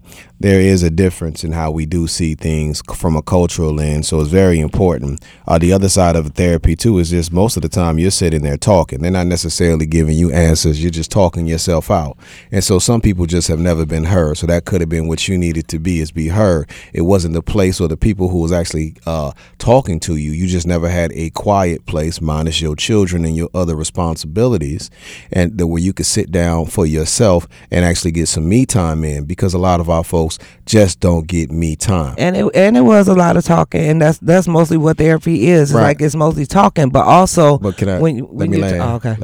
[0.43, 4.09] there is a difference in how we do see things from a cultural lens.
[4.09, 5.25] So it's very important.
[5.47, 8.43] Uh, the other side of therapy too is just most of the time you're sitting
[8.43, 9.03] there talking.
[9.03, 10.83] They're not necessarily giving you answers.
[10.83, 12.19] You're just talking yourself out.
[12.51, 14.37] And so some people just have never been heard.
[14.37, 16.69] So that could have been what you needed to be is be heard.
[16.93, 20.33] It wasn't the place or the people who was actually uh, talking to you.
[20.33, 24.91] You just never had a quiet place, minus your children and your other responsibilities,
[25.31, 29.05] and the, where you could sit down for yourself and actually get some me time
[29.05, 29.25] in.
[29.25, 32.15] Because a lot of our folks folks just don't get me time.
[32.19, 35.49] And it and it was a lot of talking, and that's that's mostly what therapy
[35.49, 35.71] is.
[35.71, 35.83] It's right.
[35.83, 37.59] like it's mostly talking, but also.
[37.59, 37.99] But can I?
[37.99, 38.83] When, when let me land.
[38.83, 39.17] oh, okay.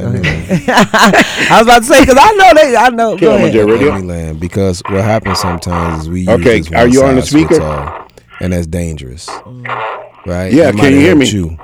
[0.68, 2.76] I was about to say because I know they.
[2.76, 3.16] I know.
[3.16, 3.54] Go ahead.
[3.54, 6.28] Let me land because what happens sometimes is we.
[6.28, 6.62] Okay.
[6.74, 7.62] Are you on the speaker?
[7.62, 8.08] All,
[8.40, 9.28] and that's dangerous.
[9.28, 10.07] Mm.
[10.26, 10.52] Right.
[10.52, 10.72] Yeah.
[10.72, 11.28] Can you hear me?
[11.28, 11.58] You,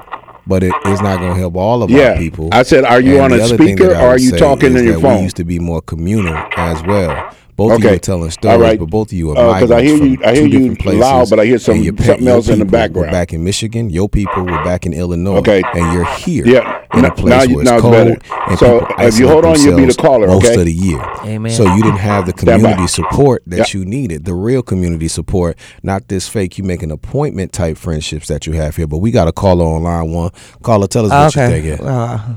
[0.47, 2.11] but it, it's not going to help all of yeah.
[2.11, 2.51] our people.
[2.53, 5.17] I said, are you and on a speaker or are you talking in your phone?
[5.19, 7.35] We used to be more communal as well.
[7.57, 7.75] Both okay.
[7.77, 8.79] of you are telling stories, right.
[8.79, 10.19] but both of you are because uh, I hear you.
[10.25, 13.13] I hear you places, loud, but I hear some something else in the background.
[13.13, 15.37] back in Michigan, your people were back in Illinois.
[15.37, 16.45] Okay, and you're here.
[16.47, 17.93] Yeah, in a place now, where it's cold.
[17.93, 18.19] Better.
[18.49, 20.27] And so if you hold on, you'll be the caller.
[20.27, 21.01] Most of the year.
[21.23, 21.53] Amen.
[21.53, 23.75] So you didn't have the community support that yep.
[23.75, 26.59] you needed, the real community support, not this fake.
[26.59, 28.89] You make an appointment type friendships that you have here.
[28.89, 30.33] But we got a caller on line one.
[30.63, 31.63] Caller, tell us what okay.
[31.63, 31.89] you think.
[31.89, 32.35] Uh,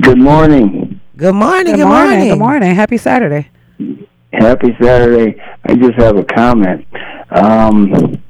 [0.00, 1.00] good morning.
[1.16, 1.64] Good morning.
[1.64, 2.10] Good, good morning.
[2.10, 2.28] morning.
[2.28, 2.74] Good morning.
[2.76, 3.48] Happy Saturday.
[4.32, 5.40] Happy Saturday.
[5.64, 6.86] I just have a comment.
[7.30, 8.22] Um,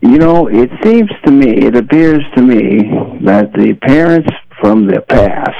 [0.00, 2.82] you know, it seems to me, it appears to me
[3.24, 5.50] that the parents from the past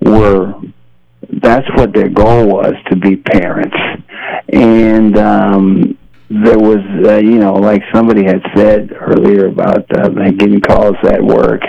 [0.00, 0.54] were,
[1.42, 3.76] that's what their goal was, to be parents.
[4.52, 10.60] And um, there was, uh, you know, like somebody had said earlier about uh, getting
[10.60, 11.62] calls at work,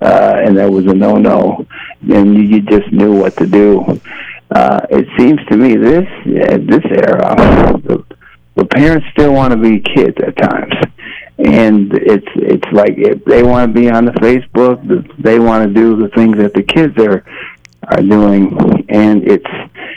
[0.00, 1.66] uh, and that was a no-no,
[2.12, 4.00] and you, you just knew what to do
[4.50, 7.34] uh, it seems to me this this era,
[7.82, 8.04] the,
[8.54, 10.74] the parents still want to be kids at times,
[11.38, 14.78] and it's it's like if they want to be on the Facebook,
[15.22, 17.24] they want to do the things that the kids are
[17.88, 19.46] are doing, and it's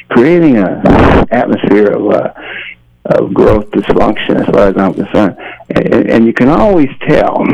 [0.09, 2.33] creating a atmosphere of uh,
[3.05, 5.37] of growth dysfunction, as far as I'm concerned.
[5.69, 7.45] And, and you can always tell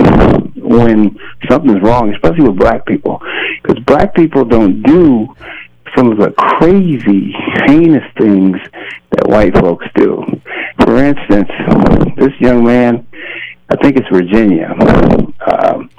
[0.56, 3.21] when something's wrong, especially with black people,
[3.62, 5.36] because black people don't do
[5.95, 7.34] some of the crazy,
[7.67, 8.58] heinous things
[9.12, 10.23] that white folks do.
[10.84, 11.49] For instance,
[12.17, 13.08] this young man,
[13.69, 14.69] I think it's Virginia,
[15.47, 15.89] um,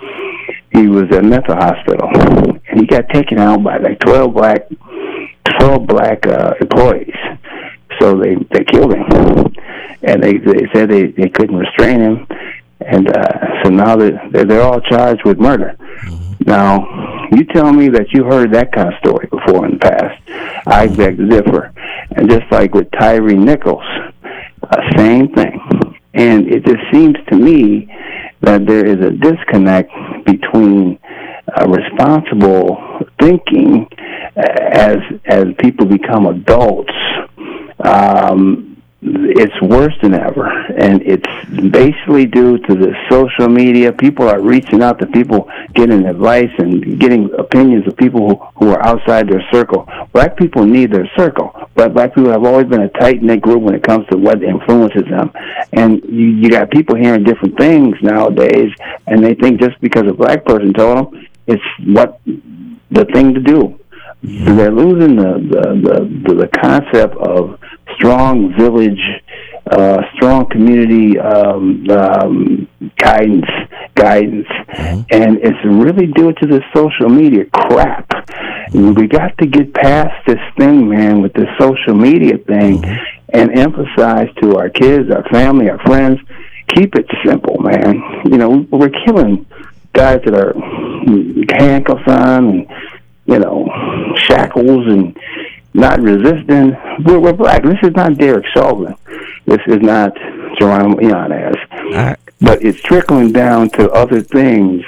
[0.73, 2.09] he was at a mental hospital,
[2.69, 4.67] and he got taken out by like 12 black,
[5.61, 7.15] 12 black uh, employees.
[8.01, 9.55] So they, they killed him.
[10.03, 12.27] And they, they said they, they couldn't restrain him.
[12.81, 15.77] And uh, so now they're, they're all charged with murder.
[15.79, 16.51] Mm-hmm.
[16.51, 20.23] Now, you tell me that you heard that kind of story before in the past.
[20.67, 21.73] I beg to differ.
[22.17, 23.85] And just like with Tyre Nichols,
[24.63, 25.61] uh, same thing.
[26.15, 27.93] And it just seems to me
[28.41, 29.91] that there is a disconnect
[30.25, 30.99] between
[31.57, 32.79] uh, responsible
[33.21, 33.87] thinking
[34.37, 34.43] uh,
[34.73, 36.93] as as people become adults
[37.85, 38.74] um,
[39.07, 41.29] it's worse than ever, and it's
[41.71, 43.93] basically due to the social media.
[43.93, 48.73] People are reaching out to people, getting advice and getting opinions of people who, who
[48.73, 49.87] are outside their circle.
[50.13, 53.63] Black people need their circle, but black people have always been a tight knit group
[53.63, 55.31] when it comes to what influences them.
[55.75, 58.73] And you, you got people hearing different things nowadays,
[59.07, 63.41] and they think just because a black person told them, it's what the thing to
[63.41, 63.79] do.
[64.25, 67.59] They're losing the the, the the concept of
[67.97, 69.01] strong village,
[69.71, 73.45] uh, strong community um, um, guidance,
[73.95, 75.03] guidance, mm-hmm.
[75.11, 78.09] and it's really due to the social media crap.
[78.09, 78.95] Mm-hmm.
[78.95, 83.05] We got to get past this thing, man, with the social media thing, mm-hmm.
[83.29, 86.19] and emphasize to our kids, our family, our friends,
[86.75, 88.03] keep it simple, man.
[88.25, 89.45] You know, we're killing
[89.93, 90.55] guys that are
[91.59, 92.67] handcuffs on and
[93.27, 93.69] you know
[94.17, 95.17] shackles and
[95.75, 96.77] not resisting.
[97.05, 97.63] We're, we're black.
[97.63, 98.95] This is not Derek Chauvin.
[99.47, 100.15] This is not
[100.61, 101.57] Jeronimo Yanez.
[101.93, 102.17] Right.
[102.41, 104.85] But it's trickling down to other things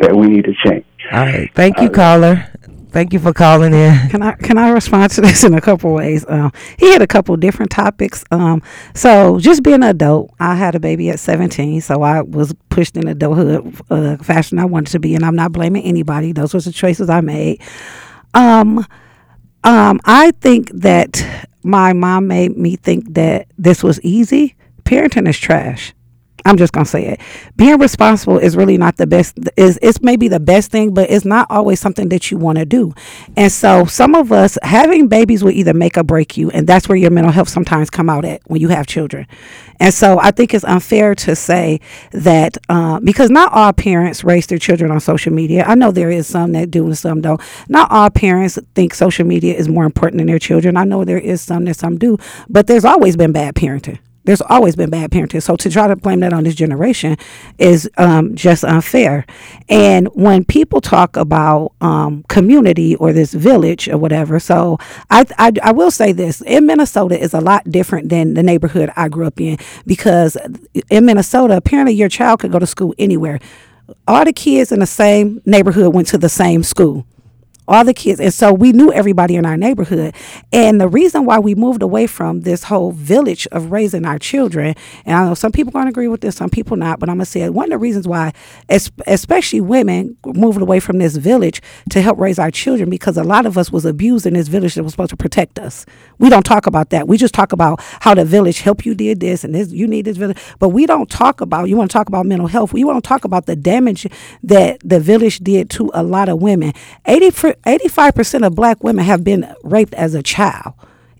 [0.00, 0.84] that we need to change.
[1.12, 1.50] All right.
[1.54, 2.46] Thank you, uh, caller.
[2.92, 4.08] Thank you for calling in.
[4.08, 6.24] Can I can I respond to this in a couple ways?
[6.28, 8.24] Um, he had a couple different topics.
[8.30, 8.62] Um,
[8.94, 12.96] so just being an adult, I had a baby at 17, so I was pushed
[12.96, 16.32] in adulthood uh, fashion I wanted to be, and I'm not blaming anybody.
[16.32, 17.62] Those were the choices I made.
[18.34, 18.84] Um,
[19.62, 24.56] um, I think that my mom made me think that this was easy.
[24.84, 25.94] Parenting is trash.
[26.44, 27.20] I'm just gonna say it.
[27.56, 29.38] Being responsible is really not the best.
[29.56, 32.64] Is it's maybe the best thing, but it's not always something that you want to
[32.64, 32.94] do.
[33.36, 36.88] And so, some of us having babies will either make or break you, and that's
[36.88, 39.26] where your mental health sometimes come out at when you have children.
[39.78, 41.80] And so, I think it's unfair to say
[42.12, 45.64] that uh, because not all parents raise their children on social media.
[45.66, 47.40] I know there is some that do and some don't.
[47.68, 50.76] Not all parents think social media is more important than their children.
[50.76, 52.18] I know there is some that some do,
[52.48, 53.98] but there's always been bad parenting.
[54.24, 55.42] There's always been bad parenting.
[55.42, 57.16] So to try to blame that on this generation
[57.58, 59.24] is um, just unfair.
[59.68, 64.78] And when people talk about um, community or this village or whatever, so
[65.10, 68.92] I, I, I will say this in Minnesota is a lot different than the neighborhood
[68.96, 70.36] I grew up in because
[70.90, 73.40] in Minnesota, apparently your child could go to school anywhere.
[74.06, 77.06] All the kids in the same neighborhood went to the same school
[77.70, 78.20] all the kids.
[78.20, 80.14] And so we knew everybody in our neighborhood.
[80.52, 84.74] And the reason why we moved away from this whole village of raising our children,
[85.06, 87.16] and I know some people going to agree with this, some people not, but I'm
[87.16, 88.32] going to say one of the reasons why,
[88.68, 93.46] especially women, moved away from this village to help raise our children because a lot
[93.46, 95.86] of us was abused in this village that was supposed to protect us.
[96.18, 97.06] We don't talk about that.
[97.06, 100.06] We just talk about how the village helped you did this and this, you need
[100.06, 100.38] this village.
[100.58, 102.72] But we don't talk about, you want to talk about mental health.
[102.72, 104.06] We want to talk about the damage
[104.42, 106.72] that the village did to a lot of women.
[107.06, 110.74] 80, 85% of black women have been raped as a child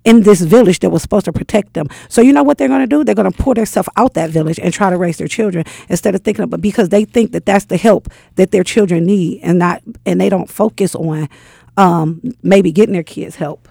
[0.05, 1.89] in this village that was supposed to protect them.
[2.09, 3.05] So you know what they're going to do?
[3.05, 6.15] They're going to pull themselves out that village and try to raise their children instead
[6.15, 9.59] of thinking about because they think that that's the help that their children need and
[9.59, 11.29] not and they don't focus on
[11.77, 13.69] um, maybe getting their kids help.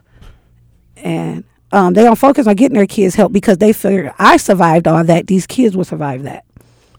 [0.98, 4.88] And um, they don't focus on getting their kids help because they figure I survived
[4.88, 5.28] all that.
[5.28, 6.46] These kids will survive that.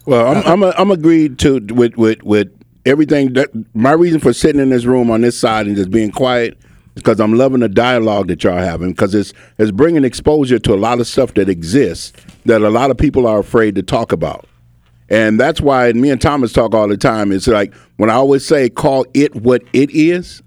[0.06, 4.32] Well, I'm I'm, a, I'm agreed to with with with everything that my reason for
[4.32, 6.58] sitting in this room on this side and just being quiet
[6.94, 10.76] because I'm loving the dialogue that y'all having because it's it's bringing exposure to a
[10.76, 12.12] lot of stuff that exists
[12.46, 14.46] that a lot of people are afraid to talk about.
[15.08, 17.32] And that's why me and Thomas talk all the time.
[17.32, 20.42] It's like when I always say call it what it is,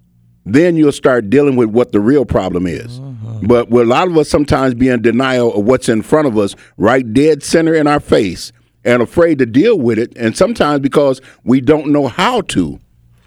[0.45, 2.99] then you'll start dealing with what the real problem is.
[2.99, 3.39] Uh-huh.
[3.43, 6.55] But a lot of us sometimes be in denial of what's in front of us,
[6.77, 8.51] right dead center in our face
[8.85, 10.13] and afraid to deal with it.
[10.15, 12.79] And sometimes because we don't know how to.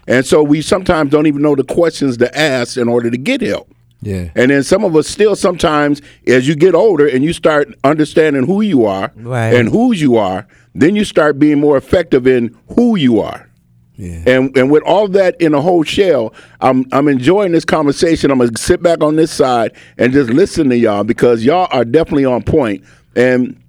[0.07, 3.41] And so we sometimes don't even know the questions to ask in order to get
[3.41, 3.69] help.
[4.01, 4.29] Yeah.
[4.35, 8.45] And then some of us still sometimes, as you get older and you start understanding
[8.45, 9.53] who you are right.
[9.53, 13.49] and whose you are, then you start being more effective in who you are.
[13.95, 14.21] Yeah.
[14.27, 18.29] And and with all that in a whole shell, I'm I'm enjoying this conversation.
[18.29, 21.83] I'm gonna sit back on this side and just listen to y'all because y'all are
[21.83, 22.83] definitely on point.
[23.15, 23.59] And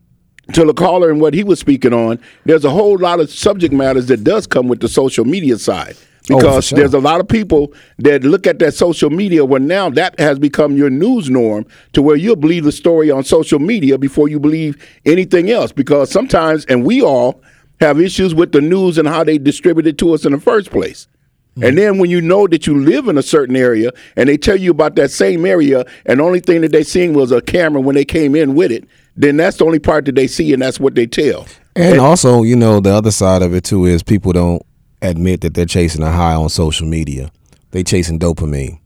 [0.54, 3.72] to the caller and what he was speaking on, there's a whole lot of subject
[3.72, 5.96] matters that does come with the social media side.
[6.30, 6.78] Oh, because oh, sure.
[6.78, 10.38] there's a lot of people that look at that social media where now that has
[10.38, 14.38] become your news norm to where you'll believe the story on social media before you
[14.38, 14.76] believe
[15.06, 15.72] anything else.
[15.72, 17.40] Because sometimes, and we all
[17.80, 20.70] have issues with the news and how they distribute it to us in the first
[20.70, 21.06] place.
[21.52, 21.64] Mm-hmm.
[21.64, 24.56] And then when you know that you live in a certain area and they tell
[24.56, 27.80] you about that same area and the only thing that they seen was a camera
[27.80, 28.86] when they came in with it,
[29.18, 31.46] then that's the only part that they see and that's what they tell.
[31.74, 34.62] And, and also, you know, the other side of it too is people don't
[35.02, 37.30] admit that they're chasing a high on social media.
[37.72, 38.78] They chasing dopamine.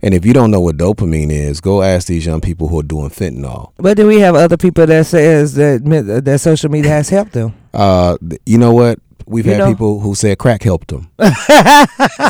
[0.00, 2.84] And if you don't know what dopamine is, go ask these young people who are
[2.84, 3.72] doing fentanyl.
[3.76, 5.82] But then we have other people that says that
[6.24, 7.54] that social media has helped them.
[7.72, 8.98] Uh, you know what?
[9.26, 9.70] We've you had know?
[9.70, 11.10] people who said crack helped them.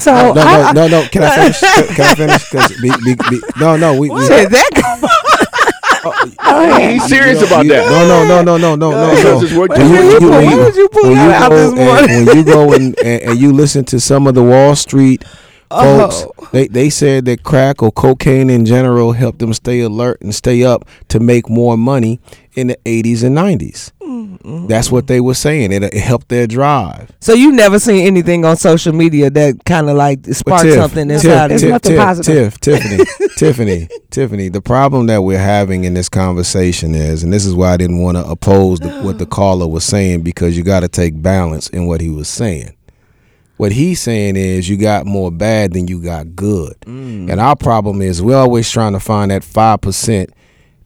[0.00, 1.61] so no, no, no, no, Can I finish?
[1.96, 2.80] Can I finish?
[2.80, 3.98] Be, be, be, no, no.
[3.98, 5.20] We, we did that.
[6.05, 7.90] Oh, he's serious you know, about you, that.
[7.90, 9.40] No, no, no, no, no, no, no.
[9.40, 9.59] no.
[9.59, 12.26] What when, you, you, when, you, you pull that out this morning?
[12.26, 15.24] when you go and, and, and you listen to some of the Wall Street
[15.70, 15.98] oh.
[15.98, 16.48] folks, oh.
[16.52, 20.64] they they said that crack or cocaine in general helped them stay alert and stay
[20.64, 22.20] up to make more money
[22.55, 23.92] in the 80s and 90s.
[24.25, 24.66] Mm-hmm.
[24.66, 25.72] That's what they were saying.
[25.72, 27.11] It, it, helped their drive.
[27.20, 31.11] So you never seen anything on social media that kind of like sparked Tiff, something
[31.11, 31.79] inside Tiff, of you?
[31.79, 33.05] Tiff, Tiff, Tiffany,
[33.37, 34.49] Tiffany, Tiffany.
[34.49, 38.01] The problem that we're having in this conversation is, and this is why I didn't
[38.01, 41.68] want to oppose the, what the caller was saying because you got to take balance
[41.68, 42.77] in what he was saying.
[43.57, 46.75] What he's saying is you got more bad than you got good.
[46.81, 47.31] Mm.
[47.31, 50.31] And our problem is we're always trying to find that 5%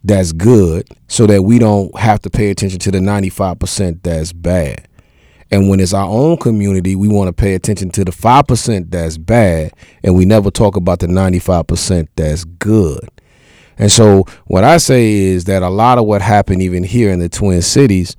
[0.04, 4.86] that's good so that we don't have to pay attention to the 95% that's bad.
[5.50, 9.18] And when it's our own community, we want to pay attention to the 5% that's
[9.18, 9.72] bad
[10.02, 13.08] and we never talk about the 95% that's good.
[13.78, 17.20] And so what I say is that a lot of what happened even here in
[17.20, 18.16] the Twin Cities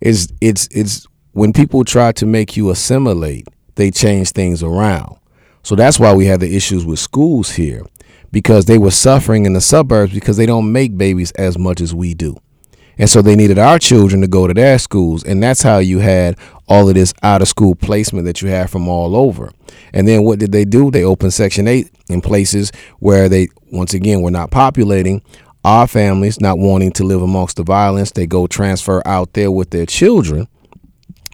[0.00, 5.16] is it's it's when people try to make you assimilate, they change things around.
[5.62, 7.82] So that's why we have the issues with schools here
[8.30, 11.94] because they were suffering in the suburbs because they don't make babies as much as
[11.94, 12.36] we do.
[12.98, 15.22] And so they needed our children to go to their schools.
[15.22, 18.70] And that's how you had all of this out of school placement that you had
[18.70, 19.52] from all over.
[19.92, 20.90] And then what did they do?
[20.90, 25.22] They opened Section 8 in places where they, once again, were not populating.
[25.64, 29.70] Our families not wanting to live amongst the violence, they go transfer out there with
[29.70, 30.48] their children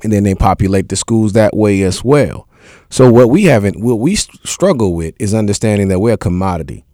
[0.02, 2.46] and then they populate the schools that way as well.
[2.94, 6.84] So what we haven't, what we struggle with is understanding that we're a commodity.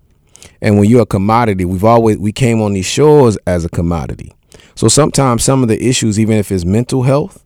[0.63, 4.33] And when you're a commodity, we've always we came on these shores as a commodity.
[4.75, 7.45] So sometimes some of the issues, even if it's mental health,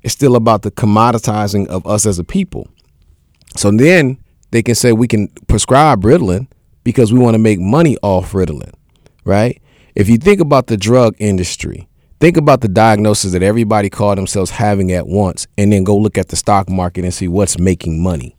[0.00, 2.66] it's still about the commoditizing of us as a people.
[3.56, 4.16] So then
[4.50, 6.46] they can say we can prescribe Ritalin
[6.82, 8.72] because we want to make money off Ritalin,
[9.26, 9.60] right?
[9.94, 11.90] If you think about the drug industry,
[12.22, 16.16] think about the diagnosis that everybody called themselves having at once, and then go look
[16.16, 18.36] at the stock market and see what's making money.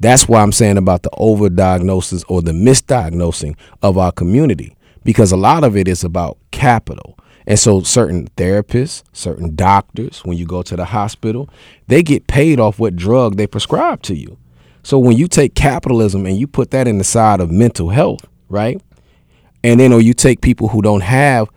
[0.00, 5.36] That's why I'm saying about the overdiagnosis or the misdiagnosing of our community, because a
[5.36, 7.16] lot of it is about capital.
[7.46, 11.48] And so, certain therapists, certain doctors, when you go to the hospital,
[11.86, 14.36] they get paid off what drug they prescribe to you.
[14.82, 18.26] So, when you take capitalism and you put that in the side of mental health,
[18.48, 18.82] right?
[19.62, 21.48] And then, or you take people who don't have,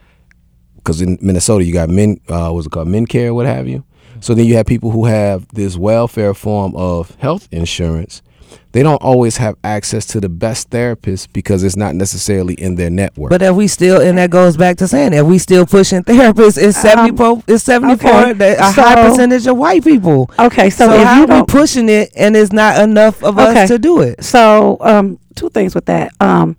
[0.89, 3.85] because in Minnesota you got men, uh, what's it called, MennCare, what have you.
[4.21, 8.23] So then you have people who have this welfare form of health insurance
[8.71, 12.89] they don't always have access to the best therapists because it's not necessarily in their
[12.89, 13.29] network.
[13.31, 16.57] But if we still, and that goes back to saying, if we still pushing therapists,
[16.61, 18.53] it's um, seventy four, it's seventy four, okay.
[18.53, 20.29] a so, high percentage of white people.
[20.37, 23.39] Okay, so, so if how you are we pushing it, and it's not enough of
[23.39, 23.63] okay.
[23.63, 24.23] us to do it?
[24.23, 26.11] So, um, two things with that.
[26.19, 26.55] Um,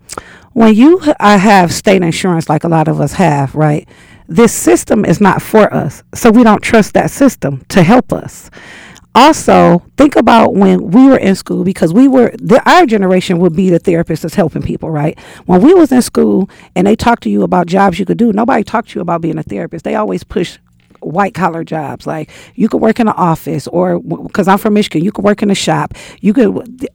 [0.52, 3.88] when you I have state insurance, like a lot of us have, right?
[4.30, 8.48] This system is not for us, so we don't trust that system to help us.
[9.12, 13.56] Also think about when we were in school because we were the, our generation would
[13.56, 15.18] be the therapist that's helping people right?
[15.46, 18.32] When we was in school and they talked to you about jobs you could do
[18.32, 19.84] nobody talked to you about being a therapist.
[19.84, 20.60] They always push
[21.00, 22.06] white collar jobs.
[22.06, 25.42] Like you could work in an office or because i'm from michigan you could work
[25.42, 25.94] in a shop.
[26.20, 26.48] You could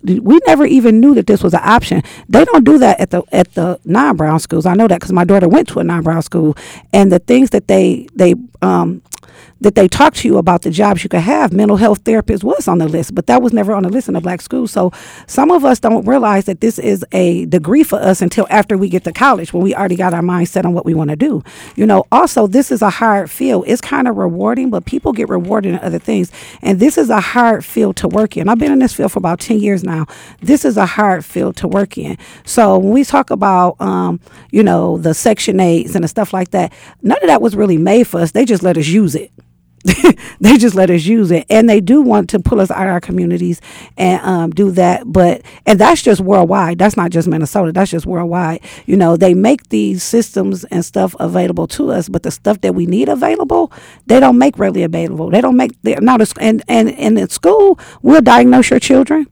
[0.03, 2.01] we never even knew that this was an option.
[2.29, 4.65] They don't do that at the at the non-brown schools.
[4.65, 6.55] I know that because my daughter went to a non-brown school
[6.93, 9.01] and the things that they they um
[9.61, 12.67] that they talked to you about the jobs you could have, mental health therapist was
[12.67, 14.67] on the list, but that was never on the list in a black school.
[14.67, 14.91] So
[15.27, 18.89] some of us don't realize that this is a degree for us until after we
[18.89, 21.15] get to college when we already got our mind set on what we want to
[21.15, 21.43] do.
[21.75, 23.65] You know, also this is a hard field.
[23.67, 26.31] It's kind of rewarding, but people get rewarded in other things.
[26.61, 28.49] And this is a hard field to work in.
[28.49, 30.05] I've been in this field for about 10 years now.
[30.41, 32.17] This is a hard field to work in.
[32.45, 34.19] So when we talk about um,
[34.51, 37.77] you know, the section 8s and the stuff like that, none of that was really
[37.77, 38.31] made for us.
[38.31, 39.31] They just let us use it.
[40.39, 41.45] they just let us use it.
[41.49, 43.61] And they do want to pull us out of our communities
[43.97, 46.79] and um, do that but and that's just worldwide.
[46.79, 47.71] That's not just minnesota.
[47.71, 48.61] That's just worldwide.
[48.85, 52.73] You know they make these systems and stuff available to us but the stuff that
[52.73, 53.71] we need available
[54.07, 55.29] they don't make readily available.
[55.29, 59.27] They don't make not a, and, and, and in school we'll diagnose your children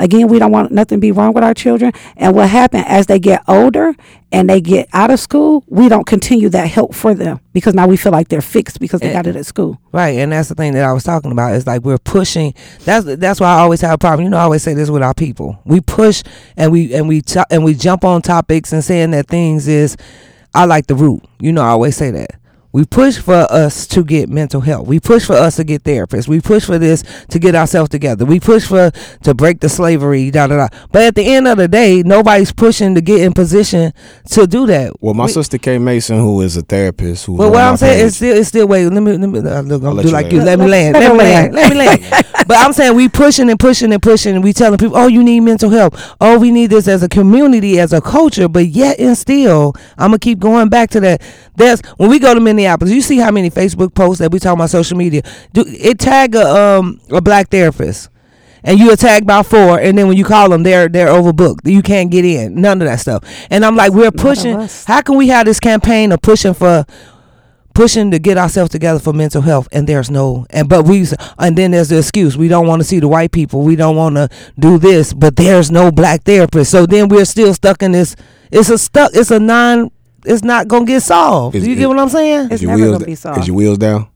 [0.00, 1.92] Again, we don't want nothing to be wrong with our children.
[2.16, 3.94] And what happened as they get older
[4.32, 7.86] and they get out of school, we don't continue that help for them because now
[7.86, 9.78] we feel like they're fixed because they and, got it at school.
[9.92, 11.54] Right, and that's the thing that I was talking about.
[11.54, 12.54] Is like we're pushing.
[12.84, 14.24] That's that's why I always have a problem.
[14.24, 15.60] You know, I always say this with our people.
[15.64, 16.22] We push
[16.56, 19.96] and we and we and we jump on topics and saying that things is.
[20.52, 21.22] I like the root.
[21.38, 22.32] You know, I always say that.
[22.72, 24.86] We push for us to get mental health.
[24.86, 26.28] We push for us to get therapists.
[26.28, 28.24] We push for this to get ourselves together.
[28.24, 28.92] We push for
[29.24, 30.68] to break the slavery, da da da.
[30.92, 33.92] But at the end of the day, nobody's pushing to get in position
[34.30, 35.02] to do that.
[35.02, 37.34] Well, my we, sister Kay Mason, who is a therapist, who.
[37.34, 38.86] Well, what I'm saying is still, it's still wait.
[38.86, 39.82] Let me let me uh, look.
[39.82, 40.42] I'm do you like you.
[40.42, 40.94] Let me land.
[40.94, 41.54] Let me land.
[41.54, 42.24] Let me land.
[42.46, 45.22] But I'm saying we pushing and pushing and pushing, and we telling people, oh, you
[45.22, 46.16] need mental health.
[46.20, 48.48] Oh, we need this as a community, as a culture.
[48.48, 51.22] But yet and still, I'm gonna keep going back to that.
[51.56, 54.54] There's when we go to Minneapolis, you see how many Facebook posts that we talk
[54.54, 55.22] about social media.
[55.52, 58.10] Do it tag a um a black therapist?
[58.62, 61.60] and you attack by four, and then when you call them, they're they're overbooked.
[61.64, 62.60] You can't get in.
[62.60, 63.24] None of that stuff.
[63.48, 64.68] And I'm like, we're pushing.
[64.86, 66.84] How can we have this campaign of pushing for
[67.72, 71.06] pushing to get ourselves together for mental health, and there's no and but we
[71.38, 73.96] and then there's the excuse we don't want to see the white people, we don't
[73.96, 76.70] want to do this, but there's no black therapist.
[76.70, 78.14] So then we're still stuck in this.
[78.52, 79.12] It's a stuck.
[79.14, 79.90] It's a non
[80.24, 81.56] it's not gonna get solved.
[81.56, 82.48] Is, Do you get what I'm saying?
[82.50, 83.40] It's never wheels, gonna be solved.
[83.40, 84.08] Is your wheels down?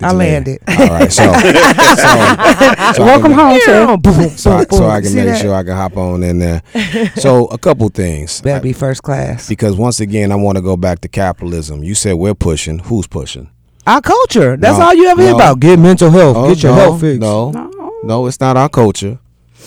[0.00, 0.60] I landed.
[0.68, 3.96] All right, so, so, so welcome home, sir.
[4.36, 5.40] So, I, so I can make that?
[5.40, 6.62] sure I can hop on in there.
[7.16, 8.40] So a couple things.
[8.40, 9.48] Better be first class.
[9.48, 11.82] Because once again, I want to go back to capitalism.
[11.82, 12.78] You said we're pushing.
[12.78, 13.50] Who's pushing?
[13.86, 14.56] Our culture.
[14.56, 15.60] That's no, all you ever no, hear about.
[15.60, 16.36] Get mental health.
[16.36, 17.20] Oh, Get your no, health fixed.
[17.20, 19.18] No, no, no, it's not our culture.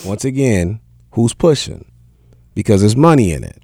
[0.05, 0.79] Once again,
[1.11, 1.91] who's pushing?
[2.53, 3.60] Because there's money in it.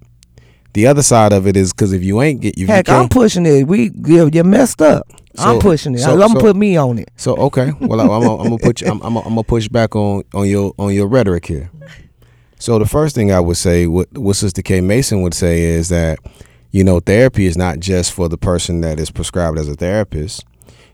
[0.77, 3.09] The other side of it is because if you ain't get you, Heck, you I'm
[3.09, 3.67] pushing it.
[3.67, 5.07] We you, you messed up.
[5.39, 6.01] I'm pushing it.
[6.01, 7.09] so- I'm gonna so- put me on it.
[7.15, 10.47] So okay, well I'm, gonna put you, I'm, I'm, I'm gonna push back on on
[10.47, 11.71] your on your rhetoric here.
[12.59, 15.89] So the first thing I would say, what what Sister K Mason would say is
[15.89, 16.19] that,
[16.69, 20.45] you know, therapy is not just for the person that is prescribed as a therapist.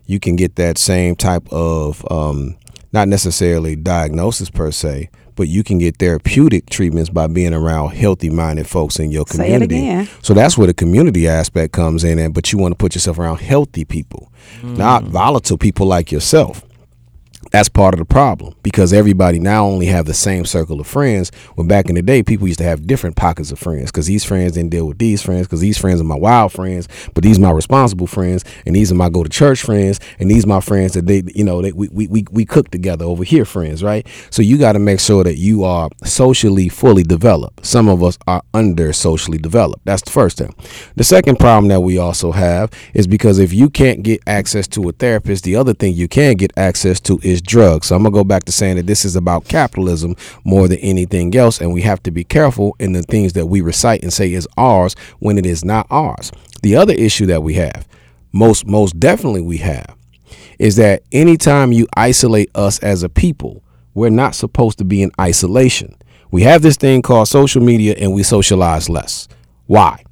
[0.06, 2.56] You can get that same type of, um,
[2.94, 8.30] not necessarily diagnosis per se, but you can get therapeutic treatments by being around healthy
[8.30, 9.78] minded folks in your Say it community.
[9.78, 10.10] again.
[10.22, 13.20] So that's where the community aspect comes in, and but you want to put yourself
[13.20, 14.32] around healthy people,
[14.62, 14.78] mm.
[14.78, 16.64] not volatile people like yourself.
[17.54, 21.32] That's part of the problem because everybody now only have the same circle of friends.
[21.54, 24.26] When back in the day, people used to have different pockets of friends because these
[24.26, 27.38] friends didn't deal with these friends because these friends are my wild friends, but these
[27.38, 30.62] are my responsible friends, and these are my go to church friends, and these my
[30.62, 33.84] friends that they, you know, they, we, we, we, we cook together over here friends,
[33.84, 34.08] right?
[34.32, 37.64] So you got to make sure that you are socially fully developed.
[37.64, 39.86] Some of us are under socially developed.
[39.86, 40.56] That's the first thing.
[40.96, 44.90] The second problem that we also have is because if you can't get access to
[44.90, 47.88] a therapist, the other thing you can get access to is drugs.
[47.88, 51.36] So I'm gonna go back to saying that this is about capitalism more than anything
[51.36, 54.34] else, and we have to be careful in the things that we recite and say
[54.34, 56.32] is ours when it is not ours.
[56.62, 57.88] The other issue that we have,
[58.32, 59.96] most most definitely we have,
[60.60, 63.64] is that anytime you isolate us as a people,
[63.94, 65.96] we're not supposed to be in isolation.
[66.32, 69.28] We have this thing called social media and we socialize less.
[69.68, 70.04] Why?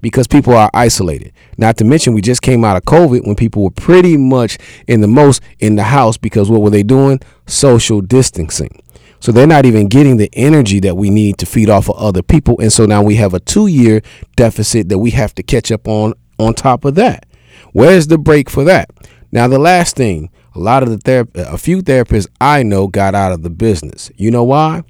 [0.00, 1.32] Because people are isolated.
[1.58, 5.00] Not to mention, we just came out of COVID when people were pretty much in
[5.00, 7.20] the most in the house because what were they doing?
[7.46, 8.82] Social distancing.
[9.20, 12.22] So they're not even getting the energy that we need to feed off of other
[12.22, 12.60] people.
[12.60, 14.02] And so now we have a two year
[14.36, 17.26] deficit that we have to catch up on on top of that.
[17.72, 18.90] Where's the break for that?
[19.32, 23.14] Now, the last thing, a lot of the therap- a few therapists I know got
[23.14, 24.10] out of the business.
[24.16, 24.82] You know why?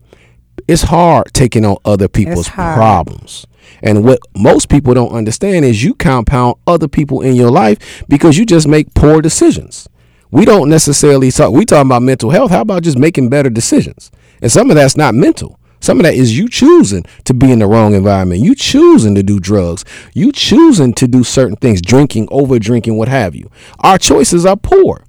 [0.68, 3.46] It's hard taking on other people's problems.
[3.82, 8.38] And what most people don't understand is you compound other people in your life because
[8.38, 9.88] you just make poor decisions.
[10.30, 12.50] We don't necessarily talk we talking about mental health.
[12.50, 14.10] How about just making better decisions?
[14.42, 15.58] And some of that's not mental.
[15.80, 18.40] Some of that is you choosing to be in the wrong environment.
[18.40, 19.84] You choosing to do drugs.
[20.14, 23.50] You choosing to do certain things, drinking, over drinking, what have you.
[23.80, 25.04] Our choices are poor.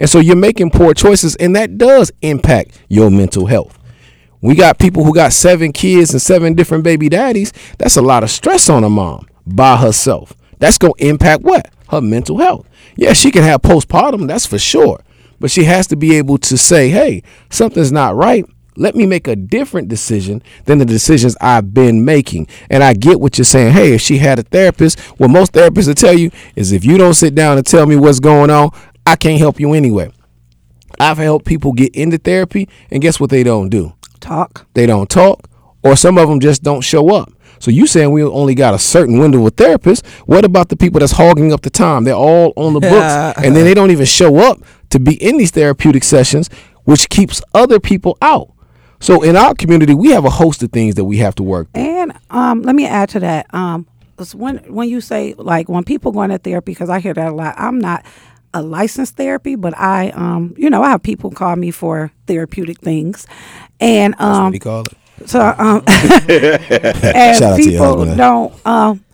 [0.00, 3.77] And so you're making poor choices, and that does impact your mental health.
[4.40, 7.52] We got people who got seven kids and seven different baby daddies.
[7.78, 10.34] That's a lot of stress on a mom by herself.
[10.58, 11.72] That's going to impact what?
[11.88, 12.68] Her mental health.
[12.96, 15.00] Yeah, she can have postpartum, that's for sure.
[15.40, 18.44] But she has to be able to say, hey, something's not right.
[18.76, 22.46] Let me make a different decision than the decisions I've been making.
[22.70, 23.72] And I get what you're saying.
[23.72, 26.96] Hey, if she had a therapist, what most therapists will tell you is if you
[26.96, 28.70] don't sit down and tell me what's going on,
[29.04, 30.12] I can't help you anyway.
[31.00, 33.94] I've helped people get into therapy, and guess what they don't do?
[34.20, 34.66] Talk.
[34.74, 35.48] they don't talk,
[35.82, 37.32] or some of them just don't show up.
[37.60, 40.06] So you saying we only got a certain window of therapists?
[40.26, 42.04] What about the people that's hogging up the time?
[42.04, 44.60] They're all on the books, and then they don't even show up
[44.90, 46.48] to be in these therapeutic sessions,
[46.84, 48.52] which keeps other people out.
[49.00, 51.72] So in our community, we have a host of things that we have to work.
[51.72, 51.82] through.
[51.82, 53.52] And um, let me add to that.
[53.54, 53.86] Um,
[54.34, 57.34] when when you say like when people go into therapy, because I hear that a
[57.34, 57.54] lot.
[57.56, 58.04] I'm not
[58.54, 62.80] a licensed therapy, but I um, you know, I have people call me for therapeutic
[62.80, 63.26] things,
[63.80, 64.94] and What um, do you call it?
[65.26, 68.66] so um, Shout and out to your people don't.
[68.66, 69.04] Um,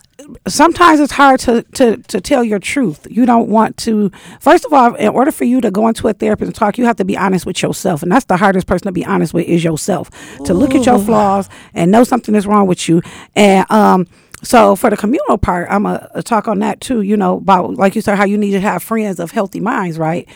[0.46, 3.06] sometimes it's hard to, to to tell your truth.
[3.10, 4.10] You don't want to.
[4.40, 6.84] First of all, in order for you to go into a therapist and talk, you
[6.84, 9.46] have to be honest with yourself, and that's the hardest person to be honest with
[9.46, 10.10] is yourself.
[10.44, 13.02] To look at your flaws and know something is wrong with you,
[13.34, 14.06] and um.
[14.44, 17.00] So for the communal part, I'm a, a talk on that too.
[17.00, 19.98] You know about like you said, how you need to have friends of healthy minds,
[19.98, 20.28] right?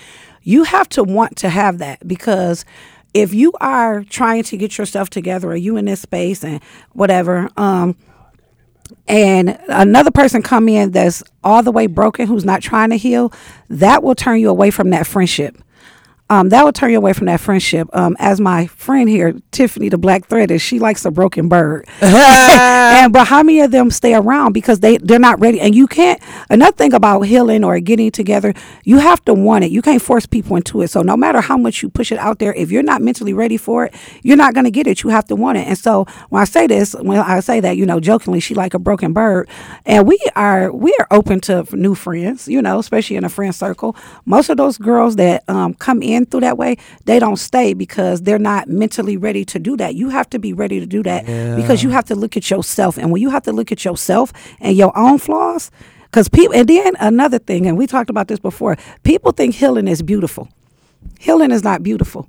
[0.42, 2.64] You have to want to have that because
[3.14, 7.48] if you are trying to get yourself together, or you in this space and whatever,
[7.56, 7.96] um,
[9.06, 13.32] and another person come in that's all the way broken who's not trying to heal
[13.68, 15.56] that will turn you away from that friendship
[16.31, 17.89] um, that will turn you away from that friendship.
[17.93, 21.89] Um, as my friend here tiffany the Black Threadist she likes a broken bird.
[22.89, 25.61] And but how many of them stay around because they they're not ready?
[25.61, 28.55] And you can't another thing about healing or getting together
[28.85, 29.70] you have to want it.
[29.70, 30.89] You can't force people into it.
[30.89, 33.57] So no matter how much you push it out there if you're not mentally ready
[33.57, 35.03] for it you're not going to get it.
[35.03, 35.66] You have to want it.
[35.66, 38.74] And so when i say this when i say that you know jokingly she like
[38.74, 39.49] a broken bird.
[39.85, 43.55] And we are we are open to new friends you know especially in a friend
[43.55, 43.97] circle.
[44.24, 48.23] Most of those girls that um, come in through that way they don't stay because
[48.23, 49.95] they're not mentally ready to do that.
[49.95, 52.99] You have to be ready to do that because you have to look at yourself.
[52.99, 55.71] And when you have to look at yourself and your own flaws
[56.05, 59.89] because people and then another thing and we talked about this before people think healing
[59.89, 60.49] is beautiful.
[61.19, 62.27] Healing is not beautiful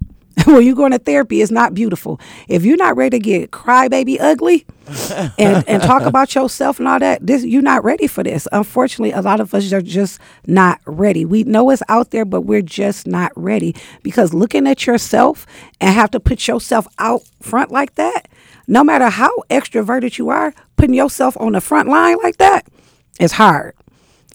[0.54, 2.20] when you going to therapy, it's not beautiful.
[2.47, 4.66] If you're not ready to get crybaby ugly
[5.38, 8.47] and, and talk about yourself and all that, this you're not ready for this.
[8.52, 11.24] Unfortunately, a lot of us are just not ready.
[11.24, 15.45] We know it's out there, but we're just not ready because looking at yourself
[15.80, 18.28] and have to put yourself out front like that,
[18.68, 22.68] no matter how extroverted you are, putting yourself on the front line like that
[23.20, 23.76] is hard.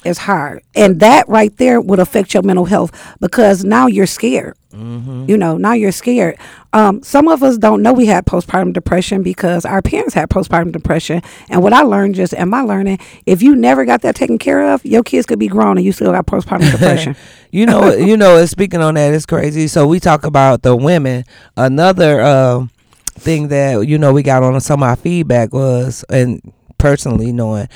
[0.05, 0.63] It's hard.
[0.75, 4.57] And that right there would affect your mental health because now you're scared.
[4.75, 5.27] Mm-hmm.
[5.29, 6.37] You know, now you're scared.
[6.73, 10.73] Um, some of us don't know we had postpartum depression because our parents had postpartum
[10.73, 11.23] depression.
[11.49, 14.73] And what I learned just in my learning, if you never got that taken care
[14.73, 17.17] of, your kids could be grown and you still got postpartum depression.
[17.53, 19.69] you know, you know, speaking on that, it's crazy.
[19.69, 21.25] So we talk about the women.
[21.57, 22.67] Another uh,
[23.15, 27.69] thing that, you know, we got on some of our feedback was, and personally knowing,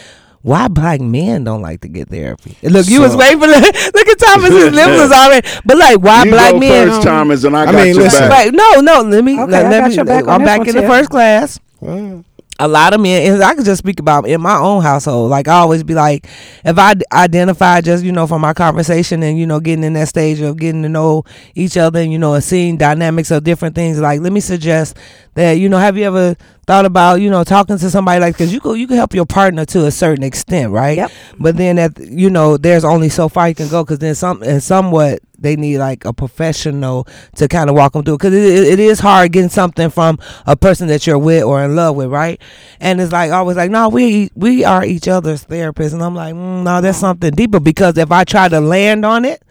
[0.42, 2.56] why black men don't like to get therapy.
[2.62, 6.00] Look, so, you was waiting for the, look at Thomas's lips was already, but like
[6.00, 6.88] why you black go men?
[6.88, 8.52] First, Thomas, and I, I got mean, your listen, back.
[8.52, 9.40] no, no, let me.
[9.40, 9.94] Okay, let, I let got me.
[9.96, 11.58] your back I'm back in the first class.
[11.80, 12.24] Mm
[12.58, 15.46] a lot of men and i can just speak about in my own household like
[15.46, 16.26] i always be like
[16.64, 20.08] if i identify just you know from my conversation and you know getting in that
[20.08, 23.74] stage of getting to know each other and you know and seeing dynamics of different
[23.74, 24.96] things like let me suggest
[25.34, 26.36] that you know have you ever
[26.66, 29.26] thought about you know talking to somebody like because you could you can help your
[29.26, 31.10] partner to a certain extent right yep.
[31.38, 34.42] but then that you know there's only so far you can go because then some
[34.42, 38.66] and somewhat they need like a professional to kind of walk them through because it,
[38.72, 42.10] it is hard getting something from a person that you're with or in love with
[42.10, 42.40] right?
[42.80, 45.92] And it's like always like no we we are each other's therapists.
[45.92, 49.24] And i'm like mm, no that's something deeper because if i try to land on
[49.24, 49.42] it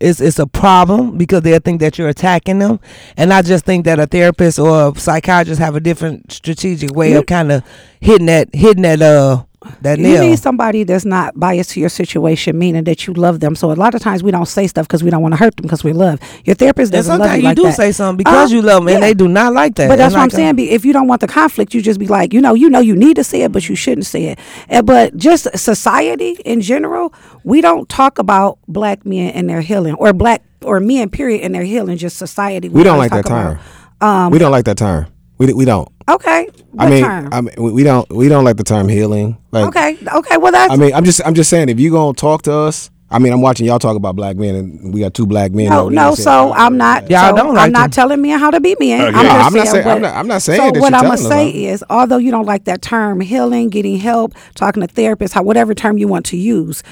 [0.00, 2.80] it's it's a problem because they think that you're attacking them,
[3.16, 7.14] and I just think that a therapist or a psychiatrist have a different strategic way
[7.14, 7.64] of kind of
[8.00, 9.44] hitting that hitting that uh
[9.82, 13.54] that you need somebody that's not biased to your situation, meaning that you love them.
[13.54, 15.56] So a lot of times we don't say stuff because we don't want to hurt
[15.56, 16.92] them because we love your therapist.
[16.92, 17.74] Doesn't and sometimes you like do that.
[17.74, 18.94] say something because uh, you love them, yeah.
[18.94, 19.88] and they do not like that.
[19.88, 20.58] But that's what I'm saying.
[20.58, 22.96] If you don't want the conflict, you just be like, you know, you know, you
[22.96, 24.38] need to say it, but you shouldn't say it.
[24.68, 27.12] And, but just society in general,
[27.44, 31.54] we don't talk about black men and their healing, or black or men period and
[31.54, 31.96] their healing.
[31.96, 32.68] Just society.
[32.68, 33.58] We, we don't like that term.
[34.00, 35.06] Um, we don't like that term.
[35.38, 35.88] We we don't.
[36.08, 36.48] Okay.
[36.70, 37.28] What I mean, term?
[37.32, 39.38] I mean, we don't we don't like the term healing.
[39.50, 39.98] Like, okay.
[40.14, 40.36] Okay.
[40.36, 40.72] Well, that's.
[40.72, 42.90] I mean, I'm just I'm just saying if you gonna talk to us.
[43.08, 45.68] I mean, I'm watching y'all talk about black men, and we got two black men.
[45.68, 46.16] No, no.
[46.16, 47.08] So I'm not.
[47.08, 49.00] Y'all so don't like I'm not telling men how to be men.
[49.00, 49.16] Okay.
[49.16, 50.58] I'm, just I'm, not saying, I'm, not, I'm not saying.
[50.58, 53.96] So that what I'm gonna say is, although you don't like that term, healing, getting
[53.96, 56.82] help, talking to therapists, how whatever term you want to use,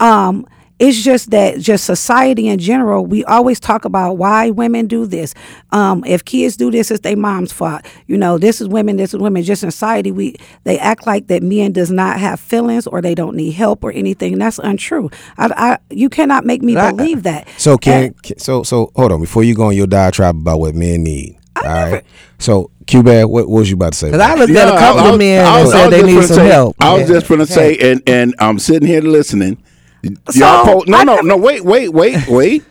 [0.00, 0.44] um,
[0.80, 5.34] it's just that just society in general we always talk about why women do this.
[5.70, 7.82] Um, if kids do this it's their mom's fault.
[8.06, 9.42] You know this is women this is women.
[9.42, 13.14] Just in society we they act like that men does not have feelings or they
[13.14, 14.38] don't need help or anything.
[14.38, 15.10] That's untrue.
[15.36, 17.46] I, I you cannot make me believe that.
[17.58, 19.20] So can, and, so so hold on.
[19.20, 22.04] Before you go on your diatribe about what men need I all never, right?
[22.38, 24.08] So Cuban, what, what, was you about to say?
[24.08, 26.36] Because I looked yeah, at a couple was, of men and said they need some
[26.36, 26.76] say, help.
[26.80, 29.62] I was just going to say, and and I'm sitting here listening
[30.04, 31.36] so, Y'all po- no, no, no.
[31.36, 32.64] Wait, wait, wait, wait.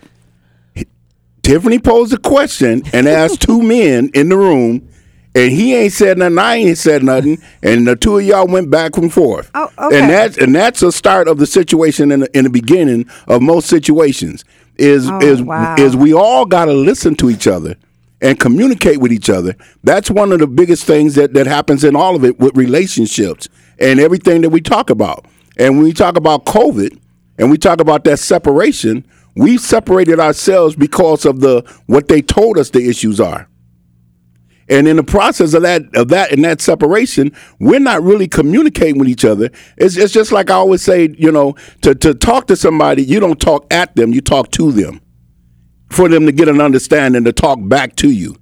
[1.43, 4.87] Tiffany posed a question and asked two men in the room,
[5.33, 6.37] and he ain't said nothing.
[6.37, 9.49] I ain't said nothing, and the two of y'all went back and forth.
[9.55, 9.99] Oh, okay.
[9.99, 13.41] And that's and that's a start of the situation in the, in the beginning of
[13.41, 14.45] most situations.
[14.77, 15.75] Is oh, is wow.
[15.77, 17.75] is we all got to listen to each other
[18.21, 19.55] and communicate with each other.
[19.83, 23.49] That's one of the biggest things that that happens in all of it with relationships
[23.79, 25.25] and everything that we talk about.
[25.57, 26.97] And when we talk about COVID
[27.39, 32.57] and we talk about that separation, we separated ourselves because of the what they told
[32.57, 33.47] us the issues are.
[34.67, 38.99] And in the process of that of that and that separation, we're not really communicating
[38.99, 39.49] with each other.
[39.77, 43.19] It's, it's just like I always say, you know, to, to talk to somebody, you
[43.19, 45.01] don't talk at them, you talk to them.
[45.89, 48.35] For them to get an understanding to talk back to you.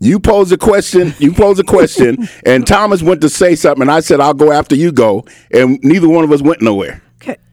[0.00, 3.90] You pose a question, you pose a question, and Thomas went to say something, and
[3.90, 7.02] I said, I'll go after you go, and neither one of us went nowhere.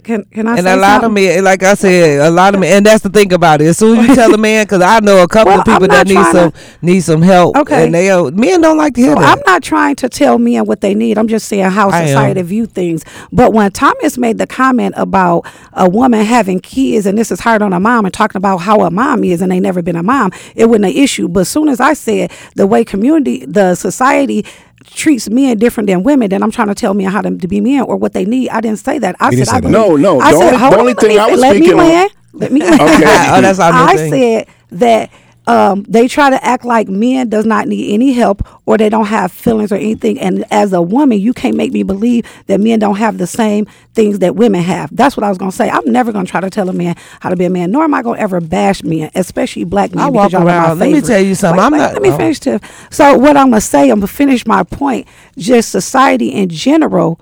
[0.07, 1.25] Can, can I and a lot something?
[1.25, 3.65] of men, like I said, a lot of men, and that's the thing about it.
[3.65, 5.89] As soon as you tell a man, because I know a couple well, of people
[5.89, 7.57] that need some to, need some help.
[7.57, 9.37] Okay, and they men don't like to hear so that.
[9.37, 11.17] I'm not trying to tell men what they need.
[11.17, 13.03] I'm just saying how society view things.
[13.33, 17.61] But when Thomas made the comment about a woman having kids, and this is hard
[17.61, 20.03] on a mom, and talking about how a mom is, and they never been a
[20.03, 21.27] mom, it wasn't an issue.
[21.27, 24.45] But as soon as I said the way community, the society
[24.85, 27.61] treats men different than women, then I'm trying to tell men how to, to be
[27.61, 28.49] men or what they need.
[28.49, 29.15] I didn't say that.
[29.19, 29.69] I said I that.
[29.69, 30.19] no, no.
[30.19, 32.09] I the said, only, the only thing I was let speaking me on.
[32.33, 32.61] Let me.
[32.63, 32.75] okay.
[32.79, 34.11] oh, that's all I thing.
[34.11, 35.11] said that
[35.47, 39.05] um, they try to act like men does not need any help or they don't
[39.05, 40.19] have feelings or anything.
[40.19, 43.65] And as a woman, you can't make me believe that men don't have the same
[43.93, 44.93] things that women have.
[44.95, 45.69] That's what I was gonna say.
[45.69, 47.93] I'm never gonna try to tell a man how to be a man, nor am
[47.93, 50.03] I gonna ever bash men, especially black men.
[50.03, 50.79] I walk around.
[50.79, 51.57] Let me tell you something.
[51.57, 51.93] Wait, I'm wait, not.
[51.93, 52.39] Let me finish.
[52.39, 52.61] Tiff.
[52.91, 55.07] So what I'm gonna say, I'm gonna finish my point.
[55.37, 57.21] Just society in general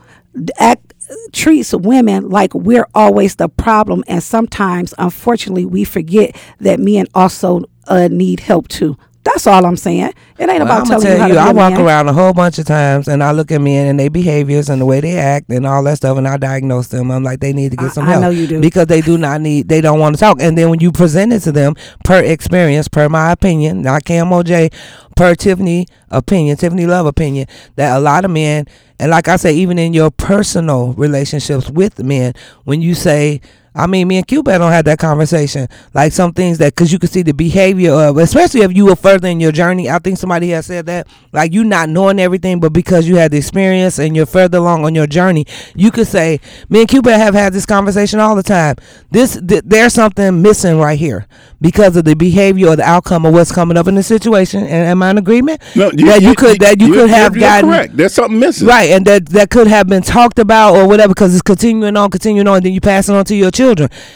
[0.57, 0.93] act
[1.31, 7.63] treats women like we're always the problem and sometimes unfortunately we forget that men also
[7.87, 11.19] uh, need help too that's all i'm saying it ain't Well, about telling tell you
[11.19, 11.81] how you, to be I walk man.
[11.81, 14.79] around a whole bunch of times and I look at men and their behaviors and
[14.81, 17.09] the way they act and all that stuff and I diagnose them.
[17.09, 18.21] I'm like, they need to get I- some I help.
[18.23, 18.59] know you do.
[18.61, 20.41] Because they do not need, they don't want to talk.
[20.41, 21.73] And then when you present it to them,
[22.03, 24.73] per experience, per my opinion, not KMOJ,
[25.15, 28.65] per Tiffany opinion, Tiffany Love opinion, that a lot of men,
[28.99, 32.33] and like I say, even in your personal relationships with men,
[32.65, 33.39] when you say,
[33.75, 35.67] I mean, me and Cupid don't have that conversation.
[35.93, 38.95] Like some things that, because you can see the behavior of, especially if you were
[38.95, 39.89] further in your journey.
[39.89, 43.31] I think somebody has said that, like you not knowing everything, but because you had
[43.31, 45.45] the experience and you're further along on your journey,
[45.75, 48.77] you could say, me and Cupid have had this conversation all the time.
[49.11, 51.27] This, th- there's something missing right here
[51.59, 54.61] because of the behavior or the outcome of what's coming up in the situation.
[54.63, 55.61] And am I in agreement?
[55.75, 57.97] No, that you could, that you could have gotten correct.
[57.97, 58.67] There's something missing.
[58.69, 62.09] Right, and that that could have been talked about or whatever because it's continuing on,
[62.09, 63.64] continuing on, and then you pass it on to your children.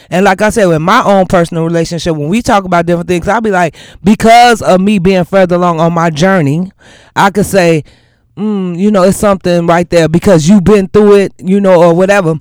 [0.09, 3.27] And like I said, with my own personal relationship, when we talk about different things,
[3.27, 6.71] I'll be like, because of me being further along on my journey,
[7.15, 7.83] I could say,
[8.37, 11.93] mm, you know, it's something right there because you've been through it, you know, or
[11.93, 12.35] whatever.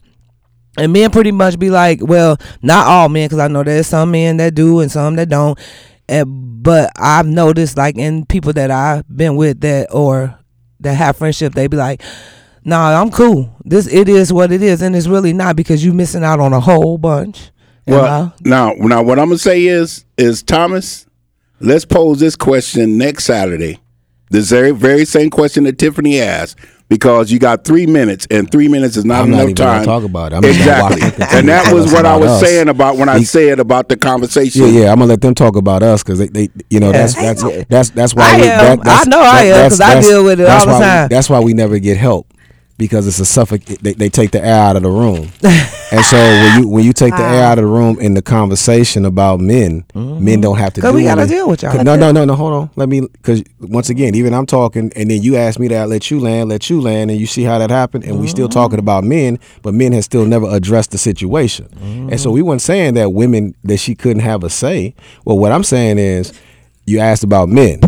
[0.77, 4.13] And men pretty much be like, well, not all men, because I know there's some
[4.13, 5.59] men that do and some that don't.
[6.09, 10.39] And, but I've noticed, like in people that I've been with that or
[10.81, 12.03] that have friendship, they be like,
[12.65, 13.51] "Nah, I'm cool.
[13.65, 16.53] This it is what it is, and it's really not because you're missing out on
[16.53, 17.51] a whole bunch."
[17.87, 21.07] Am Well, now, now, what I'm gonna say is, is Thomas,
[21.61, 23.79] let's pose this question next Saturday.
[24.31, 26.59] This very, very same question that Tiffany asked,
[26.91, 29.73] because you got three minutes, and three minutes is not I'm not enough even gonna
[29.79, 29.85] time.
[29.87, 30.37] talk about it.
[30.37, 32.41] I'm just gonna watch exactly, and that was what I was us.
[32.43, 34.63] saying about when I Be- said about the conversation.
[34.67, 34.93] Yeah, yeah.
[34.93, 37.07] I'm gonna let them talk about us because they, they, you know, Yeah.
[37.07, 38.49] that's that's that's that's why I we, am.
[38.79, 40.85] that, that's, I know I am, 'cause I deal with it all the why we-
[40.85, 41.09] time.
[41.09, 42.28] that's why we never get help
[42.79, 43.83] because it's a suffocate.
[43.83, 46.93] They, they take the air out of the room, and so when you when you
[46.93, 50.73] take the air out of the room in the conversation about men, men don't have
[50.75, 50.81] to.
[50.81, 50.87] Mm-hmm.
[50.87, 51.37] 'Cause do we gotta anything.
[51.39, 51.83] deal with y'all.
[51.85, 52.35] No, no, no, no.
[52.35, 52.71] Hold on.
[52.77, 55.85] Let me because once again, even I'm talking, and then you ask me that, I
[55.85, 58.47] let you land, let you land, and you see how that happened, and we still
[58.49, 58.53] Mm-hmm.
[58.59, 62.17] talking about men, but men has still never addressed the situation, and Mm-hmm.
[62.17, 64.95] so we weren't saying that women that she couldn't have a say.
[65.25, 66.33] Well, what I'm saying is,
[66.87, 67.81] you asked about men,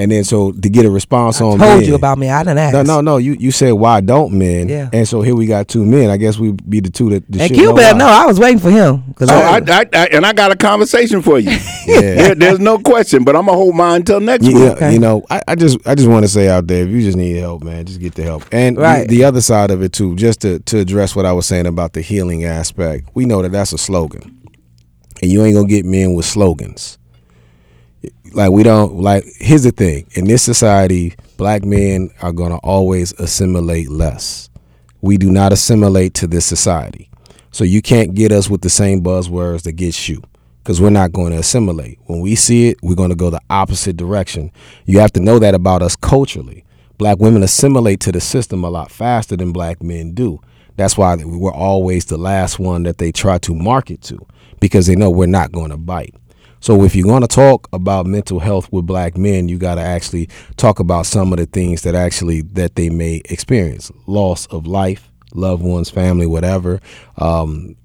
[0.00, 2.28] and then so to get a response on told men, you about me.
[2.28, 2.72] I didn't ask.
[2.74, 3.16] no, no, no.
[3.18, 4.68] You you said why don't men?
[4.68, 4.88] Yeah.
[4.92, 6.10] And so here we got two men.
[6.10, 7.26] I guess we be the two that.
[7.30, 8.06] that And should Q know better know.
[8.06, 10.56] I was waiting for him because So oh, I, I, I, and I got a
[10.56, 11.56] conversation for you.
[11.86, 14.72] There- there's no question, but I'm gonna hold mine until next Yeah, week.
[14.72, 14.92] Okay.
[14.92, 17.16] you know, I, I just I just want to say out there, if you just
[17.16, 18.44] need help, man, just get the help.
[18.52, 21.46] And the- the, other side of it too, just to to address what I was
[21.46, 24.22] saying about the healing aspect, we know that that's a slogan,
[25.20, 26.98] and you ain't gonna get men with slogans.
[28.32, 29.24] Like we don't like.
[29.38, 34.48] Here's the thing: in this society, black men are gonna always assimilate less.
[35.00, 37.10] We do not assimilate to this society,
[37.50, 40.22] so you can't get us with the same buzzwords that gets you
[40.62, 41.98] because we're not going to assimilate.
[42.04, 44.52] When we see it, we're going to go the opposite direction.
[44.84, 46.64] You have to know that about us culturally.
[46.98, 50.38] Black women assimilate to the system a lot faster than black men do.
[50.76, 54.18] That's why we're always the last one that they try to market to
[54.60, 56.14] because they know we're not going to bite.
[56.60, 59.80] So if you're going to talk about mental health with black men, you got to
[59.80, 64.66] actually talk about some of the things that actually that they may experience: loss of
[64.66, 66.80] life, loved ones, family, whatever,
[67.16, 67.76] um,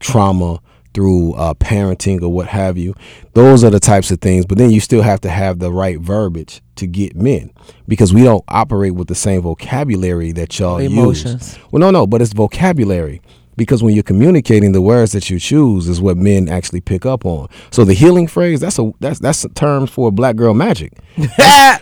[0.00, 0.60] trauma
[0.94, 2.94] through uh, parenting or what have you.
[3.34, 4.44] Those are the types of things.
[4.46, 7.50] But then you still have to have the right verbiage to get men
[7.88, 11.56] because we don't operate with the same vocabulary that y'all Emotions.
[11.56, 11.64] use.
[11.70, 13.22] Well, no, no, but it's vocabulary.
[13.56, 17.26] Because when you're communicating, the words that you choose is what men actually pick up
[17.26, 17.48] on.
[17.70, 20.92] So the healing phrase that's a that's that's a term for black girl magic.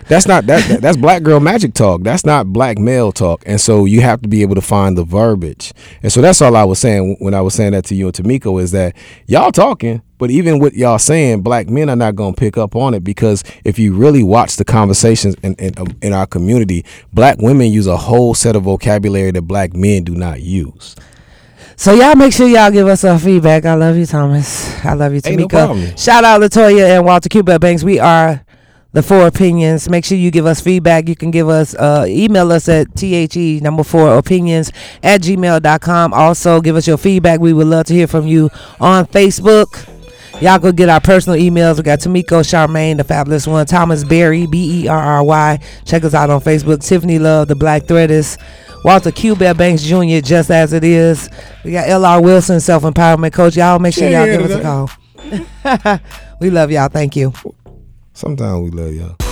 [0.09, 2.03] That's not that, that- that's black girl magic talk.
[2.03, 3.45] That's not black male talk.
[3.47, 5.73] And so you have to be able to find the verbiage.
[6.03, 8.15] And so that's all I was saying when I was saying that to you and
[8.15, 8.97] Tamiko is that
[9.29, 12.75] y'all talking, but even with y'all saying, black men are not going to pick up
[12.75, 17.39] on it because if you really watch the conversations in, in in our community, black
[17.39, 20.97] women use a whole set of vocabulary that black men do not use.
[21.81, 23.65] So y'all make sure y'all give us some feedback.
[23.65, 24.85] I love you, Thomas.
[24.85, 25.97] I love you, Ain't no.
[25.97, 27.43] Shout out Latoya and Walter Q.
[27.43, 27.83] Bear Banks.
[27.83, 28.45] We are
[28.93, 29.89] the four opinions.
[29.89, 31.09] Make sure you give us feedback.
[31.09, 34.71] You can give us uh, email us at the number four opinions
[35.03, 36.13] at gmail.com.
[36.13, 37.41] Also give us your feedback.
[37.41, 39.89] We would love to hear from you on Facebook.
[40.41, 41.77] Y'all go get our personal emails.
[41.77, 43.67] We got Tamiko Charmaine, the fabulous one.
[43.67, 45.59] Thomas Berry, B E R R Y.
[45.85, 46.83] Check us out on Facebook.
[46.83, 48.39] Tiffany Love, the Black Threadist.
[48.83, 49.37] Walter Q.
[49.37, 51.29] Bear Banks Jr., just as it is.
[51.65, 52.23] We got L.R.
[52.23, 53.57] Wilson, self empowerment coach.
[53.57, 56.01] Y'all make sure y'all give us a call.
[56.41, 56.89] we love y'all.
[56.89, 57.35] Thank you.
[58.15, 59.30] Sometimes we love y'all.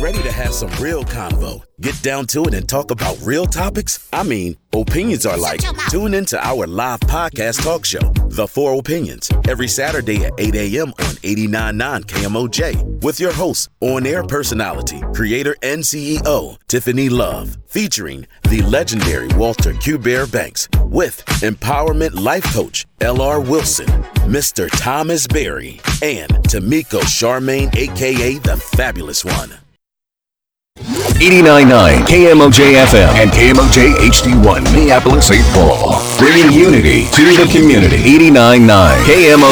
[0.00, 1.62] Ready to have some real convo?
[1.80, 4.08] Get down to it and talk about real topics?
[4.12, 5.60] I mean, opinions are like.
[5.90, 10.88] Tune into our live podcast talk show, The Four Opinions, every Saturday at 8 a.m.
[10.88, 18.26] on 89.9 KMOJ with your host, on air personality, creator, and CEO, Tiffany Love, featuring
[18.48, 19.98] the legendary Walter Q.
[19.98, 23.40] Bear Banks with empowerment life coach, L.R.
[23.40, 23.86] Wilson,
[24.26, 24.68] Mr.
[24.78, 29.52] Thomas Berry, and Tamiko Charmaine, aka the Fabulous One.
[30.80, 35.44] 89.9 KMOJ FM and KMOJ HD1 Minneapolis, St.
[35.52, 36.00] Paul.
[36.18, 37.98] Bringing unity to the community.
[37.98, 39.50] 89.9 KMOJ.